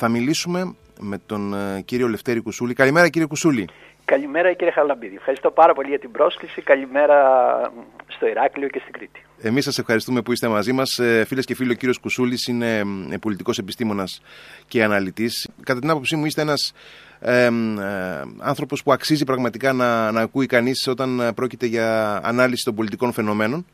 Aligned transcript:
θα 0.00 0.08
μιλήσουμε 0.08 0.74
με 1.00 1.18
τον 1.26 1.54
ε, 1.54 1.80
κύριο 1.80 2.08
Λευτέρη 2.08 2.40
Κουσούλη. 2.40 2.74
Καλημέρα 2.74 3.08
κύριε 3.08 3.26
Κουσούλη. 3.26 3.68
Καλημέρα 4.04 4.52
κύριε 4.52 4.72
Χαλαμπίδη. 4.72 5.14
Ευχαριστώ 5.14 5.50
πάρα 5.50 5.72
πολύ 5.74 5.88
για 5.88 5.98
την 5.98 6.10
πρόσκληση. 6.10 6.62
Καλημέρα 6.62 7.16
στο 8.06 8.26
Ηράκλειο 8.26 8.68
και 8.68 8.78
στην 8.78 8.92
Κρήτη. 8.92 9.22
Εμείς 9.42 9.64
σας 9.64 9.78
ευχαριστούμε 9.78 10.22
που 10.22 10.32
είστε 10.32 10.48
μαζί 10.48 10.72
μας. 10.72 10.98
Ε, 10.98 11.24
φίλες 11.26 11.44
και 11.44 11.54
φίλοι, 11.54 11.70
ο 11.70 11.74
κύριος 11.74 11.98
Κουσούλης 11.98 12.46
είναι 12.46 12.78
ε, 13.10 13.16
πολιτικός 13.20 13.58
επιστήμονας 13.58 14.22
και 14.68 14.84
αναλυτής. 14.84 15.48
Κατά 15.62 15.80
την 15.80 15.90
άποψή 15.90 16.16
μου 16.16 16.24
είστε 16.24 16.40
ένας 16.40 16.72
ε, 17.20 17.44
ε, 17.44 17.50
άνθρωπος 18.38 18.82
που 18.82 18.92
αξίζει 18.92 19.24
πραγματικά 19.24 19.72
να, 19.72 20.12
να 20.12 20.20
ακούει 20.20 20.46
κανείς 20.46 20.86
όταν 20.86 21.32
πρόκειται 21.34 21.66
για 21.66 22.20
ανάλυση 22.22 22.64
των 22.64 22.74
πολιτικών 22.74 23.12
φαινομένων. 23.12 23.66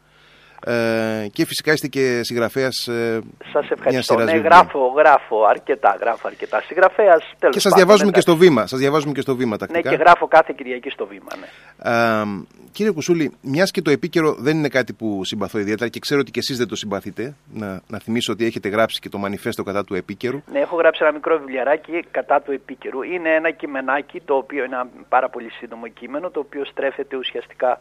Ε, 0.66 1.26
και 1.32 1.44
φυσικά 1.46 1.72
είστε 1.72 1.88
και 1.88 2.20
συγγραφέας. 2.22 2.88
Ε, 2.88 3.20
σας 3.52 3.70
ευχαριστώ. 3.70 4.18
Ναι, 4.18 4.32
γράφω, 4.32 4.92
γράφω 4.96 5.44
αρκετά, 5.44 5.96
γράφω 6.00 6.26
αρκετά. 6.26 6.60
Συγγραφέας 6.60 7.32
τέλος 7.38 7.54
Και 7.54 7.60
σας 7.60 7.72
διαβάζουμε 7.72 8.10
και 8.10 8.20
στο 8.20 8.36
βήμα. 8.36 8.66
Σας 8.66 8.78
διαβάζουμε 8.78 9.12
και 9.12 9.20
στο 9.20 9.36
βήμα 9.36 9.56
τακτικά. 9.56 9.90
Ναι, 9.90 9.96
και 9.96 10.02
γράφω 10.02 10.26
κάθε 10.26 10.54
Κυριακή 10.56 10.90
στο 10.90 11.06
βήμα. 11.06 11.28
Ναι. 11.40 11.46
Ε, 11.90 12.44
κύριε 12.72 12.92
Κουσούλη, 12.92 13.32
μιας 13.42 13.70
και 13.70 13.82
το 13.82 13.90
επίκαιρο 13.90 14.34
δεν 14.38 14.56
είναι 14.56 14.68
κάτι 14.68 14.92
που 14.92 15.24
συμπαθώ 15.24 15.58
ιδιαίτερα 15.58 15.90
και 15.90 15.98
ξέρω 15.98 16.20
ότι 16.20 16.30
και 16.30 16.38
εσείς 16.38 16.58
δεν 16.58 16.68
το 16.68 16.76
συμπαθείτε. 16.76 17.34
Να, 17.52 17.80
να 17.88 17.98
θυμίσω 17.98 18.32
ότι 18.32 18.44
έχετε 18.44 18.68
γράψει 18.68 19.00
και 19.00 19.08
το 19.08 19.18
μανιφέστο 19.18 19.62
κατά 19.62 19.84
του 19.84 19.94
επίκαιρου. 19.94 20.42
Ναι, 20.52 20.58
έχω 20.58 20.76
γράψει 20.76 21.00
ένα 21.02 21.12
μικρό 21.12 21.38
βιβλιαράκι 21.38 22.04
κατά 22.10 22.40
του 22.40 22.52
επίκαιρου. 22.52 23.02
Είναι 23.02 23.34
ένα 23.34 23.50
κειμενάκι 23.50 24.20
το 24.20 24.34
οποίο 24.34 24.64
είναι 24.64 24.74
ένα 24.74 24.88
πάρα 25.08 25.28
πολύ 25.28 25.50
σύντομο 25.50 25.88
κείμενο, 25.88 26.30
το 26.30 26.40
οποίο 26.40 26.64
στρέφεται 26.64 27.16
ουσιαστικά 27.16 27.80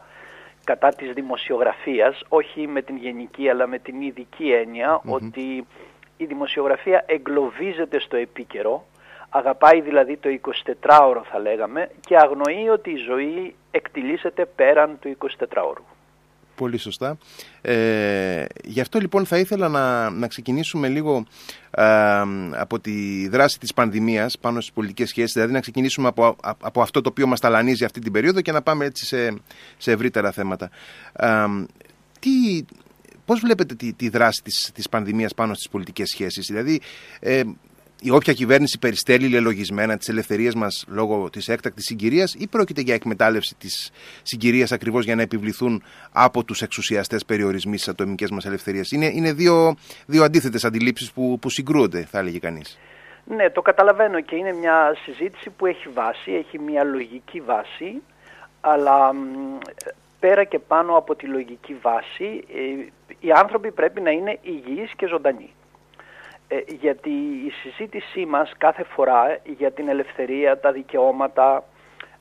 κατά 0.64 0.90
της 0.90 1.12
δημοσιογραφίας, 1.14 2.24
όχι 2.30 2.68
με 2.68 2.82
την 2.82 2.98
γενική 2.98 3.50
αλλά 3.50 3.68
με 3.68 3.80
την 3.80 4.02
ειδική 4.02 4.52
ότι 5.06 5.68
η 6.18 6.26
δημοσιογραφία 6.26 7.04
εγκλωβίζεται 7.08 8.00
στο 8.00 8.18
επίκαιρο, 8.18 8.86
αγαπάει 9.30 9.82
δηλαδή 9.82 10.18
το 10.18 10.30
24ωρο 10.82 11.22
θα 11.32 11.40
λέγαμε 11.40 11.90
και 12.00 12.18
αγνοεί 12.18 12.70
ότι 12.70 12.90
η 12.92 12.96
ζωή 12.96 13.56
εκτιλήσεται 13.72 14.46
πέραν 14.46 15.00
του 15.00 15.18
24ωρου. 15.40 15.93
Πολύ 16.64 16.78
σωστά. 16.78 17.18
Ε, 17.62 18.46
γι' 18.64 18.82
αυτό 18.82 19.00
λοιπόν 19.00 19.26
θα 19.26 19.38
ήθελα 19.38 19.68
να, 19.68 20.10
να 20.10 20.28
ξεκινήσουμε 20.28 20.88
λίγο 20.88 21.26
ε, 21.72 21.84
από 22.52 22.80
τη 22.80 23.28
δράση 23.28 23.60
της 23.60 23.74
πανδημίας 23.74 24.38
πάνω 24.38 24.62
στις 24.62 24.74
πολιτικές 24.74 25.10
σχέσεις, 25.10 25.34
δηλαδή 25.34 25.52
να 25.52 25.60
ξεκινήσουμε 25.60 26.08
από, 26.08 26.36
από 26.42 26.82
αυτό 26.82 27.02
το 27.02 27.10
οποίο 27.10 27.28
μας 27.28 27.40
ταλανίζει 27.40 27.86
αυτή 27.86 28.00
την 28.00 28.12
περίοδο 28.12 28.42
και 28.42 28.52
να 28.52 28.62
πάμε 28.62 28.86
έτσι 28.86 29.06
σε, 29.06 29.34
σε 29.78 29.92
ευρύτερα 29.92 30.32
θέματα. 30.32 30.70
Ε, 31.14 31.46
τι, 32.20 32.66
πώς 33.26 33.40
βλέπετε 33.40 33.76
τη, 33.76 33.94
τη 33.94 34.10
δράση 34.10 34.42
της, 34.44 34.72
της 34.74 34.90
πανδημίας 34.90 35.34
πάνω 35.34 35.54
στις 35.54 35.70
πολιτικές 35.70 36.10
σχέσεις, 36.10 36.46
δηλαδή 36.46 36.82
ε, 37.20 37.42
η 38.04 38.12
όποια 38.12 38.34
κυβέρνηση 38.34 38.80
περιστέλει 38.80 39.28
λελογισμένα 39.28 39.98
τις 39.98 40.10
ελευθερίες 40.10 40.56
μας 40.56 40.86
λόγω 40.88 41.30
της 41.30 41.48
έκτακτης 41.48 41.86
συγκυρίας 41.86 42.34
ή 42.34 42.48
πρόκειται 42.48 42.82
για 42.82 42.94
εκμετάλλευση 42.94 43.56
της 43.56 43.92
συγκυρίας 44.22 44.72
ακριβώς 44.72 45.06
για 45.06 45.16
να 45.16 45.22
επιβληθούν 45.22 45.84
από 46.12 46.44
τους 46.44 46.62
εξουσιαστές 46.62 47.26
περιορισμοί 47.26 47.78
στις 47.78 47.88
ατομικές 47.88 48.32
μας 48.32 48.46
ελευθερίες. 48.46 48.92
Είναι, 48.92 49.06
είναι 49.06 49.34
δύο, 49.34 49.76
δύο 50.06 50.24
αντίθετες 50.24 50.66
αντιλήψεις 50.66 51.12
που, 51.12 51.38
που 51.42 51.50
συγκρούονται, 51.50 52.06
θα 52.12 52.20
έλεγε 52.20 52.40
κανείς. 52.40 52.80
Ναι, 53.26 53.50
το 53.50 53.62
καταλαβαίνω 53.62 54.22
και 54.22 54.36
είναι 54.36 54.54
μια 54.54 54.96
συζήτηση 55.04 55.50
που 55.50 55.66
έχει 55.66 55.90
βάση, 55.94 56.32
έχει 56.32 56.60
μια 56.60 56.84
λογική 56.84 57.42
βάση, 57.42 58.02
αλλά 58.62 59.12
πέρα 60.20 60.44
και 60.44 60.60
πάνω 60.60 60.98
από 60.98 61.16
τη 61.16 61.26
λογική 61.26 61.76
βάση, 61.82 62.44
ε, 62.54 62.86
οι 63.20 63.32
άνθρωποι 63.32 63.72
πρέπει 63.72 64.02
να 64.02 64.12
είναι 64.12 64.40
υγιείς 64.42 64.92
και 64.96 65.08
ζωντανοί. 65.08 65.50
Ε, 66.48 66.60
γιατί 66.68 67.10
η 67.46 67.52
συζήτησή 67.62 68.26
μας 68.26 68.54
κάθε 68.58 68.84
φορά 68.84 69.40
για 69.58 69.72
την 69.72 69.88
ελευθερία, 69.88 70.60
τα 70.60 70.72
δικαιώματα, 70.72 71.64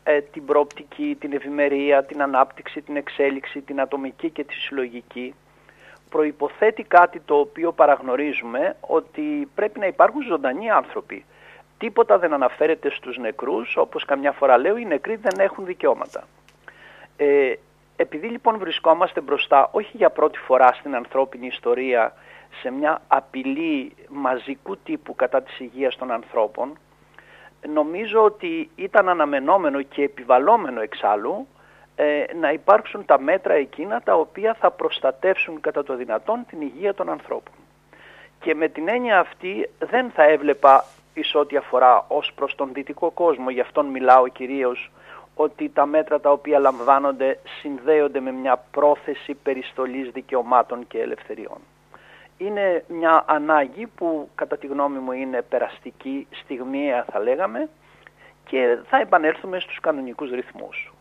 ε, 0.04 0.20
την 0.20 0.44
πρόπτικη, 0.44 1.16
την 1.20 1.32
ευημερία, 1.32 2.04
την 2.04 2.22
ανάπτυξη, 2.22 2.82
την 2.82 2.96
εξέλιξη, 2.96 3.60
την 3.60 3.80
ατομική 3.80 4.30
και 4.30 4.44
τη 4.44 4.54
συλλογική 4.54 5.34
προϋποθέτει 6.12 6.82
κάτι 6.82 7.20
το 7.20 7.34
οποίο 7.34 7.72
παραγνωρίζουμε 7.72 8.76
ότι 8.80 9.48
πρέπει 9.54 9.78
να 9.78 9.86
υπάρχουν 9.86 10.22
ζωντανοί 10.22 10.70
άνθρωποι. 10.70 11.24
Τίποτα 11.78 12.18
δεν 12.18 12.32
αναφέρεται 12.32 12.90
στους 12.90 13.18
νεκρούς, 13.18 13.76
όπως 13.76 14.04
καμιά 14.04 14.32
φορά 14.32 14.58
λέω 14.58 14.76
οι 14.76 14.84
νεκροί 14.84 15.16
δεν 15.16 15.40
έχουν 15.40 15.64
δικαιώματα. 15.64 16.24
Ε, 17.16 17.52
επειδή 17.96 18.26
λοιπόν 18.26 18.58
βρισκόμαστε 18.58 19.20
μπροστά 19.20 19.68
όχι 19.72 19.96
για 19.96 20.10
πρώτη 20.10 20.38
φορά 20.38 20.72
στην 20.72 20.94
ανθρώπινη 20.94 21.46
ιστορία 21.46 22.14
σε 22.60 22.70
μια 22.70 23.02
απειλή 23.08 23.94
μαζικού 24.08 24.76
τύπου 24.76 25.14
κατά 25.14 25.42
της 25.42 25.60
υγείας 25.60 25.96
των 25.96 26.10
ανθρώπων, 26.10 26.78
νομίζω 27.68 28.24
ότι 28.24 28.70
ήταν 28.74 29.08
αναμενόμενο 29.08 29.82
και 29.82 30.02
επιβαλόμενο 30.02 30.80
εξάλλου 30.80 31.46
ε, 31.96 32.24
να 32.40 32.52
υπάρξουν 32.52 33.04
τα 33.04 33.20
μέτρα 33.20 33.54
εκείνα 33.54 34.00
τα 34.00 34.14
οποία 34.14 34.54
θα 34.54 34.70
προστατεύσουν 34.70 35.60
κατά 35.60 35.82
το 35.82 35.96
δυνατόν 35.96 36.44
την 36.48 36.60
υγεία 36.60 36.94
των 36.94 37.08
ανθρώπων. 37.08 37.54
Και 38.40 38.54
με 38.54 38.68
την 38.68 38.88
έννοια 38.88 39.18
αυτή 39.18 39.68
δεν 39.78 40.10
θα 40.10 40.22
έβλεπα 40.22 40.84
εις 41.14 41.34
ό,τι 41.34 41.56
αφορά 41.56 42.04
ως 42.08 42.32
προς 42.34 42.54
τον 42.54 42.72
δυτικό 42.72 43.10
κόσμο, 43.10 43.50
γι' 43.50 43.60
αυτόν 43.60 43.86
μιλάω 43.86 44.28
κυρίως, 44.28 44.90
ότι 45.34 45.68
τα 45.68 45.86
μέτρα 45.86 46.20
τα 46.20 46.30
οποία 46.30 46.58
λαμβάνονται 46.58 47.38
συνδέονται 47.60 48.20
με 48.20 48.32
μια 48.32 48.64
πρόθεση 48.70 49.34
περιστολής 49.34 50.10
δικαιωμάτων 50.10 50.86
και 50.86 51.00
ελευθεριών 51.00 51.58
είναι 52.36 52.84
μια 52.88 53.24
ανάγκη 53.26 53.86
που 53.86 54.28
κατά 54.34 54.56
τη 54.56 54.66
γνώμη 54.66 54.98
μου 54.98 55.12
είναι 55.12 55.42
περαστική, 55.42 56.26
στιγμιαία 56.30 57.04
θα 57.12 57.18
λέγαμε 57.18 57.68
και 58.44 58.78
θα 58.88 58.96
επανέλθουμε 58.96 59.60
στους 59.60 59.80
κανονικούς 59.80 60.30
ρυθμούς. 60.30 60.92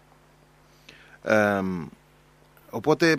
οπότε, 2.70 3.16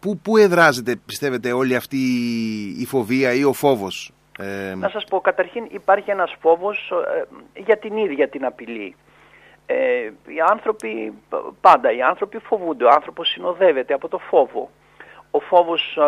πού, 0.00 0.18
πού 0.18 0.36
εδράζεται 0.36 0.96
πιστεύετε 0.96 1.52
όλη 1.52 1.76
αυτή 1.76 1.98
η 2.78 2.86
φοβία 2.86 3.32
ή 3.32 3.44
ο 3.44 3.52
φόβος; 3.52 4.12
Να 4.76 4.88
σας 4.88 5.04
πω, 5.04 5.20
καταρχήν 5.20 5.66
υπάρχει 5.70 6.10
ένας 6.10 6.36
φόβος 6.40 6.92
ε, 7.54 7.60
για 7.60 7.78
την 7.78 7.96
ίδια 7.96 8.28
την 8.28 8.44
απειλή. 8.44 8.96
Ε, 9.66 10.10
οι 10.26 10.40
άνθρωποι, 10.50 11.12
πάντα 11.60 11.92
οι 11.92 12.02
άνθρωποι 12.02 12.38
φοβούνται, 12.38 12.84
ο 12.84 12.88
άνθρωπος 12.88 13.28
συνοδεύεται 13.28 13.94
από 13.94 14.08
το 14.08 14.18
φόβο 14.18 14.70
ο 15.30 15.40
φόβος 15.40 15.98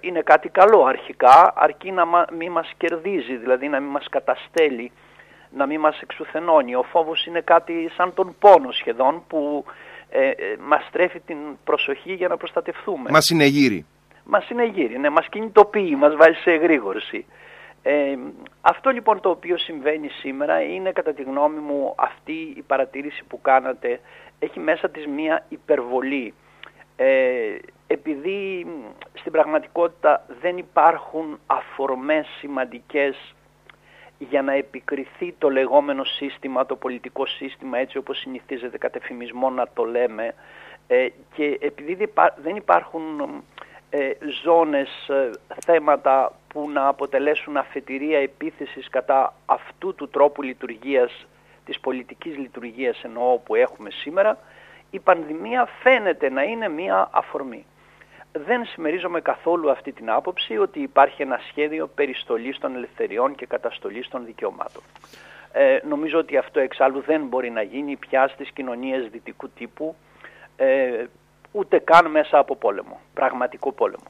είναι 0.00 0.20
κάτι 0.20 0.48
καλό 0.48 0.84
αρχικά, 0.84 1.52
αρκεί 1.56 1.92
να 1.92 2.04
μην 2.32 2.52
μας 2.52 2.72
κερδίζει, 2.76 3.36
δηλαδή 3.36 3.68
να 3.68 3.80
μην 3.80 3.90
μας 3.90 4.06
καταστέλει, 4.10 4.92
να 5.50 5.66
μην 5.66 5.80
μας 5.80 6.00
εξουθενώνει. 6.00 6.74
Ο 6.74 6.82
φόβος 6.82 7.26
είναι 7.26 7.40
κάτι 7.40 7.90
σαν 7.96 8.14
τον 8.14 8.36
πόνο 8.38 8.70
σχεδόν 8.72 9.22
που 9.28 9.64
ε, 10.10 10.28
ε, 10.28 10.56
μας 10.60 10.86
στρέφει 10.88 11.20
την 11.20 11.36
προσοχή 11.64 12.12
για 12.12 12.28
να 12.28 12.36
προστατευτούμε. 12.36 13.10
Μας 13.10 13.24
συνεγείρει. 13.24 13.86
Μας 14.24 14.44
συνεγείρει, 14.44 14.98
ναι, 14.98 15.10
μας 15.10 15.28
κινητοποιεί, 15.28 15.96
μας 15.98 16.16
βάζει 16.16 16.38
σε 16.38 16.50
εγρήγορση. 16.50 17.26
Ε, 17.82 18.16
αυτό 18.60 18.90
λοιπόν 18.90 19.20
το 19.20 19.30
οποίο 19.30 19.58
συμβαίνει 19.58 20.08
σήμερα 20.08 20.62
είναι 20.62 20.92
κατά 20.92 21.12
τη 21.12 21.22
γνώμη 21.22 21.58
μου 21.58 21.94
αυτή 21.96 22.32
η 22.56 22.62
παρατήρηση 22.66 23.24
που 23.28 23.40
κάνατε 23.40 24.00
έχει 24.38 24.60
μέσα 24.60 24.88
της 24.88 25.06
μία 25.06 25.44
υπερβολή. 25.48 26.34
Ε, 26.96 27.56
επειδή 27.86 28.66
στην 29.12 29.32
πραγματικότητα 29.32 30.26
δεν 30.40 30.56
υπάρχουν 30.56 31.38
αφορμές 31.46 32.26
σημαντικές 32.38 33.34
για 34.18 34.42
να 34.42 34.52
επικριθεί 34.52 35.34
το 35.38 35.50
λεγόμενο 35.50 36.04
σύστημα, 36.04 36.66
το 36.66 36.76
πολιτικό 36.76 37.26
σύστημα 37.26 37.78
έτσι 37.78 37.98
όπως 37.98 38.18
συνηθίζεται 38.18 38.78
κατ' 38.78 38.96
εφημισμό 38.96 39.50
να 39.50 39.68
το 39.74 39.84
λέμε 39.84 40.34
ε, 40.86 41.08
και 41.34 41.58
επειδή 41.60 42.12
δεν 42.36 42.56
υπάρχουν 42.56 43.42
ε, 43.90 44.10
ζώνες, 44.42 45.08
ε, 45.08 45.30
θέματα 45.64 46.32
που 46.48 46.70
να 46.70 46.86
αποτελέσουν 46.86 47.56
αφετηρία 47.56 48.18
επίθεσης 48.18 48.88
κατά 48.88 49.34
αυτού 49.46 49.94
του 49.94 50.08
τρόπου 50.08 50.42
λειτουργίας, 50.42 51.26
της 51.64 51.80
πολιτικής 51.80 52.36
λειτουργίας 52.36 53.02
εννοώ 53.04 53.38
που 53.38 53.54
έχουμε 53.54 53.90
σήμερα, 53.90 54.38
η 54.90 55.00
πανδημία 55.00 55.68
φαίνεται 55.82 56.30
να 56.30 56.42
είναι 56.42 56.68
μία 56.68 57.08
αφορμή 57.12 57.66
δεν 58.44 58.64
συμμερίζομαι 58.64 59.20
καθόλου 59.20 59.70
αυτή 59.70 59.92
την 59.92 60.10
άποψη 60.10 60.58
ότι 60.58 60.80
υπάρχει 60.80 61.22
ένα 61.22 61.40
σχέδιο 61.50 61.86
περιστολής 61.94 62.58
των 62.58 62.74
ελευθεριών 62.74 63.34
και 63.34 63.46
καταστολής 63.46 64.08
των 64.08 64.24
δικαιωμάτων. 64.24 64.82
Ε, 65.52 65.78
νομίζω 65.88 66.18
ότι 66.18 66.36
αυτό 66.36 66.60
εξάλλου 66.60 67.02
δεν 67.06 67.26
μπορεί 67.26 67.50
να 67.50 67.62
γίνει 67.62 67.96
πια 67.96 68.28
στις 68.28 68.50
κοινωνίες 68.50 69.08
δυτικού 69.10 69.48
τύπου 69.48 69.96
ε, 70.56 71.04
ούτε 71.52 71.78
καν 71.78 72.10
μέσα 72.10 72.38
από 72.38 72.56
πόλεμο, 72.56 73.00
πραγματικό 73.14 73.72
πόλεμο. 73.72 74.04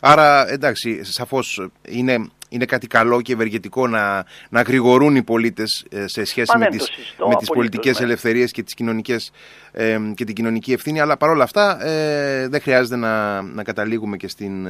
Άρα 0.00 0.48
εντάξει, 0.48 1.04
σαφώς 1.04 1.68
είναι 1.88 2.30
είναι 2.48 2.64
κάτι 2.64 2.86
καλό 2.86 3.20
και 3.20 3.32
ευεργετικό 3.32 3.86
να, 3.86 4.24
να 4.48 4.62
γρηγορούν 4.62 5.16
οι 5.16 5.22
πολίτες 5.22 5.86
ε, 5.90 6.06
σε 6.06 6.24
σχέση 6.24 6.58
με 6.58 6.66
τις, 6.66 6.90
με 7.28 7.34
τις 7.34 7.48
πολιτικές 7.48 7.98
ναι. 7.98 8.04
ελευθερίες 8.04 8.50
και, 8.50 8.62
τις 8.62 8.74
κοινωνικές, 8.74 9.32
ε, 9.72 9.98
και 10.14 10.24
την 10.24 10.34
κοινωνική 10.34 10.72
ευθύνη 10.72 11.00
αλλά 11.00 11.16
παρόλα 11.16 11.44
αυτά 11.44 11.84
ε, 11.86 12.48
δεν 12.48 12.60
χρειάζεται 12.60 12.96
να, 12.96 13.42
να 13.42 13.62
καταλήγουμε 13.62 14.16
και 14.16 14.28
στην, 14.28 14.68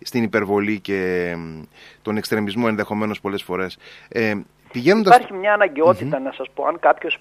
στην 0.00 0.22
υπερβολή 0.22 0.80
και 0.80 1.34
τον 2.02 2.16
εξτρεμισμό 2.16 2.64
ενδεχομένως 2.68 3.20
πολλές 3.20 3.42
φορές. 3.42 3.78
Ε, 4.08 4.34
πηγαίνοντας... 4.72 5.16
Υπάρχει 5.16 5.32
μια 5.32 5.52
αναγκαιοτητα 5.52 6.18
να 6.18 6.32
σας 6.32 6.46
πω, 6.54 6.64
αν 6.64 6.78
κάποιος 6.80 7.18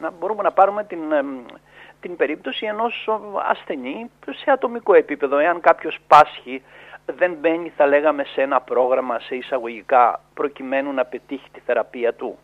να 0.00 0.10
μπορούμε 0.18 0.42
να 0.42 0.52
πάρουμε 0.52 0.84
την, 0.84 0.98
την 2.00 2.16
περίπτωση 2.16 2.66
ενός 2.66 3.08
ασθενή 3.50 4.10
σε 4.44 4.50
ατομικό 4.50 4.94
επίπεδο. 4.94 5.38
Εάν 5.38 5.60
κάποιος 5.60 5.98
πάσχει 6.06 6.62
δεν 7.06 7.34
μπαίνει 7.40 7.72
θα 7.76 7.86
λέγαμε 7.86 8.24
σε 8.24 8.42
ένα 8.42 8.60
πρόγραμμα 8.60 9.18
σε 9.18 9.34
εισαγωγικά 9.34 10.20
προκειμένου 10.34 10.92
να 10.92 11.04
πετύχει 11.04 11.50
τη 11.52 11.60
θεραπεία 11.60 12.14
του. 12.14 12.38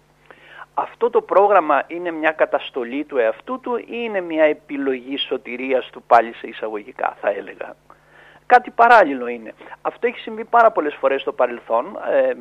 Αυτό 0.75 1.11
το 1.11 1.21
πρόγραμμα 1.21 1.83
είναι 1.87 2.11
μια 2.11 2.31
καταστολή 2.31 3.05
του 3.05 3.19
εαυτού 3.19 3.61
του 3.61 3.77
ή 3.77 3.87
είναι 3.89 4.21
μια 4.21 4.45
επιλογή 4.45 5.17
σωτηρίας 5.19 5.91
του 5.91 6.03
πάλι 6.03 6.35
σε 6.35 6.47
εισαγωγικά 6.47 7.17
θα 7.21 7.31
έλεγα. 7.31 7.77
Κάτι 8.47 8.71
παράλληλο 8.71 9.27
είναι. 9.27 9.55
Αυτό 9.83 10.07
έχει 10.07 10.19
συμβεί 10.19 10.45
πάρα 10.45 10.71
πολλές 10.71 10.95
φορές 10.95 11.21
στο 11.21 11.33
παρελθόν. 11.33 11.99
Ε, 12.11 12.33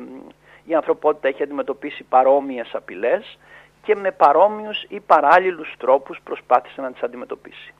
η 0.64 0.74
ανθρωπότητα 0.74 1.28
έχει 1.28 1.42
αντιμετωπίσει 1.42 2.04
παρόμοιες 2.04 2.74
απειλές 2.74 3.38
και 3.82 3.96
με 3.96 4.10
παρόμοιους 4.10 4.84
ή 4.88 5.00
παράλληλους 5.00 5.74
τρόπους 5.78 6.20
προσπάθησε 6.24 6.80
να 6.80 6.92
τις 6.92 7.02
αντιμετωπίσει. 7.02 7.74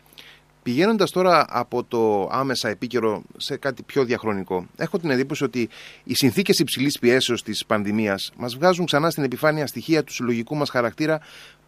Πηγαίνοντας 0.62 1.10
τώρα 1.10 1.46
από 1.48 1.84
το 1.84 2.28
άμεσα 2.32 2.68
επίκαιρο 2.68 3.22
σε 3.36 3.56
κάτι 3.56 3.82
πιο 3.82 4.04
διαχρονικό, 4.04 4.66
έχω 4.76 4.98
την 4.98 5.10
εντύπωση 5.10 5.44
ότι 5.44 5.68
οι 6.04 6.14
συνθήκες 6.14 6.58
υψηλής 6.58 6.98
πιέσεως 6.98 7.42
της 7.42 7.66
πανδημίας 7.66 8.32
μας 8.36 8.54
βγάζουν 8.54 8.84
ξανά 8.86 9.10
στην 9.10 9.24
επιφάνεια 9.24 9.66
στοιχεία 9.66 10.04
του 10.04 10.12
συλλογικού 10.12 10.56
μας 10.56 10.70
χαρακτήρα, 10.70 11.20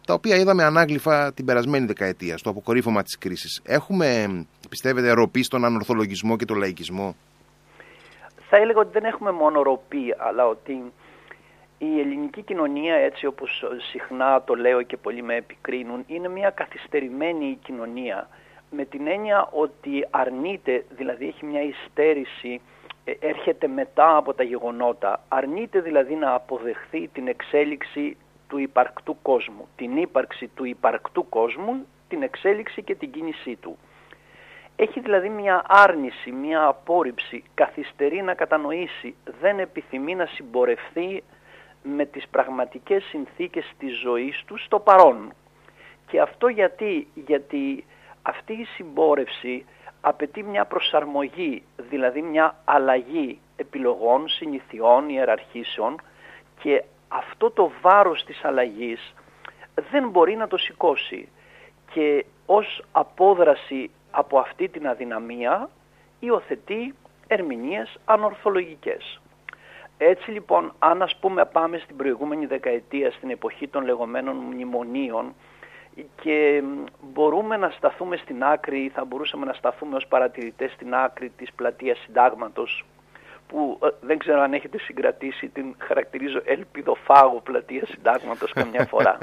τα 0.05 0.13
οποία 0.13 0.35
είδαμε 0.35 0.63
ανάγλυφα 0.63 1.33
την 1.33 1.45
περασμένη 1.45 1.85
δεκαετία, 1.85 2.37
στο 2.37 2.49
αποκορύφωμα 2.49 3.03
της 3.03 3.17
κρίσης. 3.17 3.61
Έχουμε, 3.63 4.27
πιστεύετε, 4.69 5.11
ροπή 5.11 5.43
στον 5.43 5.65
ανορθολογισμό 5.65 6.37
και 6.37 6.45
τον 6.45 6.57
λαϊκισμό; 6.57 7.15
Θα 8.49 8.57
έλεγα 8.57 8.79
ότι 8.79 8.91
δεν 8.91 9.03
έχουμε 9.03 9.31
μόνο 9.31 9.61
ροπή, 9.61 10.15
αλλά 10.17 10.47
ότι 10.47 10.91
η 11.77 11.99
ελληνική 11.99 12.41
κοινωνία, 12.41 12.95
έτσι 12.95 13.25
όπως 13.25 13.63
συχνά 13.91 14.43
το 14.43 14.53
λέω 14.53 14.81
και 14.81 14.97
πολλοί 14.97 15.23
με 15.23 15.35
επικρίνουν, 15.35 16.03
είναι 16.07 16.29
μια 16.29 16.49
καθυστερημένη 16.49 17.57
κοινωνία 17.63 18.27
με 18.71 18.85
την 18.85 19.07
έννοια 19.07 19.49
ότι 19.51 20.07
αρνείται, 20.09 20.85
δηλαδή 20.89 21.27
έχει 21.27 21.45
μια 21.45 21.61
υστέρηση, 21.61 22.61
ε, 23.03 23.11
έρχεται 23.19 23.67
μετά 23.67 24.15
από 24.17 24.33
τα 24.33 24.43
γεγονότα, 24.43 25.23
αρνείται 25.27 25.79
δηλαδή 25.79 26.15
να 26.15 26.33
αποδεχθεί 26.33 27.07
την 27.07 27.27
εξέλιξη 27.27 28.17
του 28.47 28.57
υπαρκτού 28.57 29.17
κόσμου, 29.21 29.67
την 29.75 29.97
ύπαρξη 29.97 30.47
του 30.47 30.65
υπαρκτού 30.65 31.29
κόσμου, 31.29 31.85
την 32.07 32.21
εξέλιξη 32.21 32.83
και 32.83 32.95
την 32.95 33.11
κίνησή 33.11 33.55
του. 33.55 33.77
Έχει 34.75 34.99
δηλαδή 34.99 35.29
μια 35.29 35.63
άρνηση, 35.67 36.31
μια 36.31 36.65
απόρριψη, 36.65 37.43
καθυστερεί 37.53 38.21
να 38.21 38.33
κατανοήσει, 38.33 39.15
δεν 39.41 39.59
επιθυμεί 39.59 40.15
να 40.15 40.25
συμπορευθεί 40.25 41.23
με 41.83 42.05
τις 42.05 42.27
πραγματικές 42.27 43.03
συνθήκες 43.03 43.73
της 43.77 43.99
ζωής 43.99 44.43
του 44.47 44.57
στο 44.57 44.79
παρόν. 44.79 45.33
Και 46.07 46.21
αυτό 46.21 46.47
γιατί, 46.47 47.07
γιατί 47.13 47.85
αυτή 48.21 48.53
η 48.53 48.63
συμπόρευση 48.63 49.65
απαιτεί 50.01 50.43
μια 50.43 50.65
προσαρμογή, 50.65 51.63
δηλαδή 51.77 52.21
μια 52.21 52.55
αλλαγή 52.65 53.39
επιλογών, 53.55 54.27
συνηθιών, 54.27 55.09
ιεραρχήσεων 55.09 56.01
και 56.59 56.83
αυτό 57.07 57.51
το 57.51 57.71
βάρος 57.81 58.23
της 58.23 58.43
αλλαγής 58.43 59.13
δεν 59.91 60.09
μπορεί 60.09 60.35
να 60.35 60.47
το 60.47 60.57
σηκώσει 60.57 61.29
και 61.93 62.25
ως 62.45 62.83
απόδραση 62.91 63.91
από 64.11 64.39
αυτή 64.39 64.69
την 64.69 64.87
αδυναμία 64.87 65.69
υιοθετεί 66.19 66.95
ερμηνείες 67.27 67.97
ανορθολογικές. 68.05 69.21
Έτσι 69.97 70.31
λοιπόν, 70.31 70.73
αν 70.79 71.01
ας 71.01 71.15
πούμε 71.15 71.45
πάμε 71.45 71.77
στην 71.77 71.95
προηγούμενη 71.95 72.45
δεκαετία, 72.45 73.11
στην 73.11 73.29
εποχή 73.29 73.67
των 73.67 73.85
λεγόμενων 73.85 74.35
μνημονίων, 74.35 75.33
και 76.21 76.63
μπορούμε 77.01 77.57
να 77.57 77.69
σταθούμε 77.69 78.17
στην 78.17 78.43
άκρη, 78.43 78.91
θα 78.93 79.05
μπορούσαμε 79.05 79.45
να 79.45 79.53
σταθούμε 79.53 79.95
ως 79.95 80.07
παρατηρητές 80.07 80.71
στην 80.71 80.95
άκρη 80.95 81.29
της 81.29 81.53
πλατείας 81.53 81.99
συντάγματος 81.99 82.85
που 83.47 83.79
ε, 83.83 83.87
δεν 84.01 84.17
ξέρω 84.17 84.41
αν 84.41 84.53
έχετε 84.53 84.77
συγκρατήσει, 84.77 85.47
την 85.47 85.75
χαρακτηρίζω 85.77 86.41
ελπιδοφάγο 86.45 87.39
πλατεία 87.39 87.85
συντάγματος 87.85 88.53
καμιά 88.53 88.85
φορά. 88.85 89.17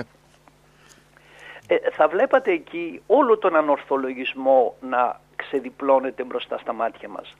Ε, 1.70 1.76
θα 1.90 2.08
βλέπατε 2.08 2.52
εκεί 2.52 3.02
όλο 3.06 3.38
τον 3.38 3.56
ανορθολογισμό 3.56 4.76
να 4.81 5.20
ξεδιπλώνεται 5.36 6.24
μπροστά 6.24 6.58
στα 6.58 6.72
μάτια 6.72 7.08
μας. 7.08 7.36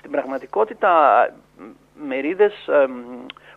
Στην 0.00 0.10
πραγματικότητα 0.10 0.92
μερίδες 1.94 2.68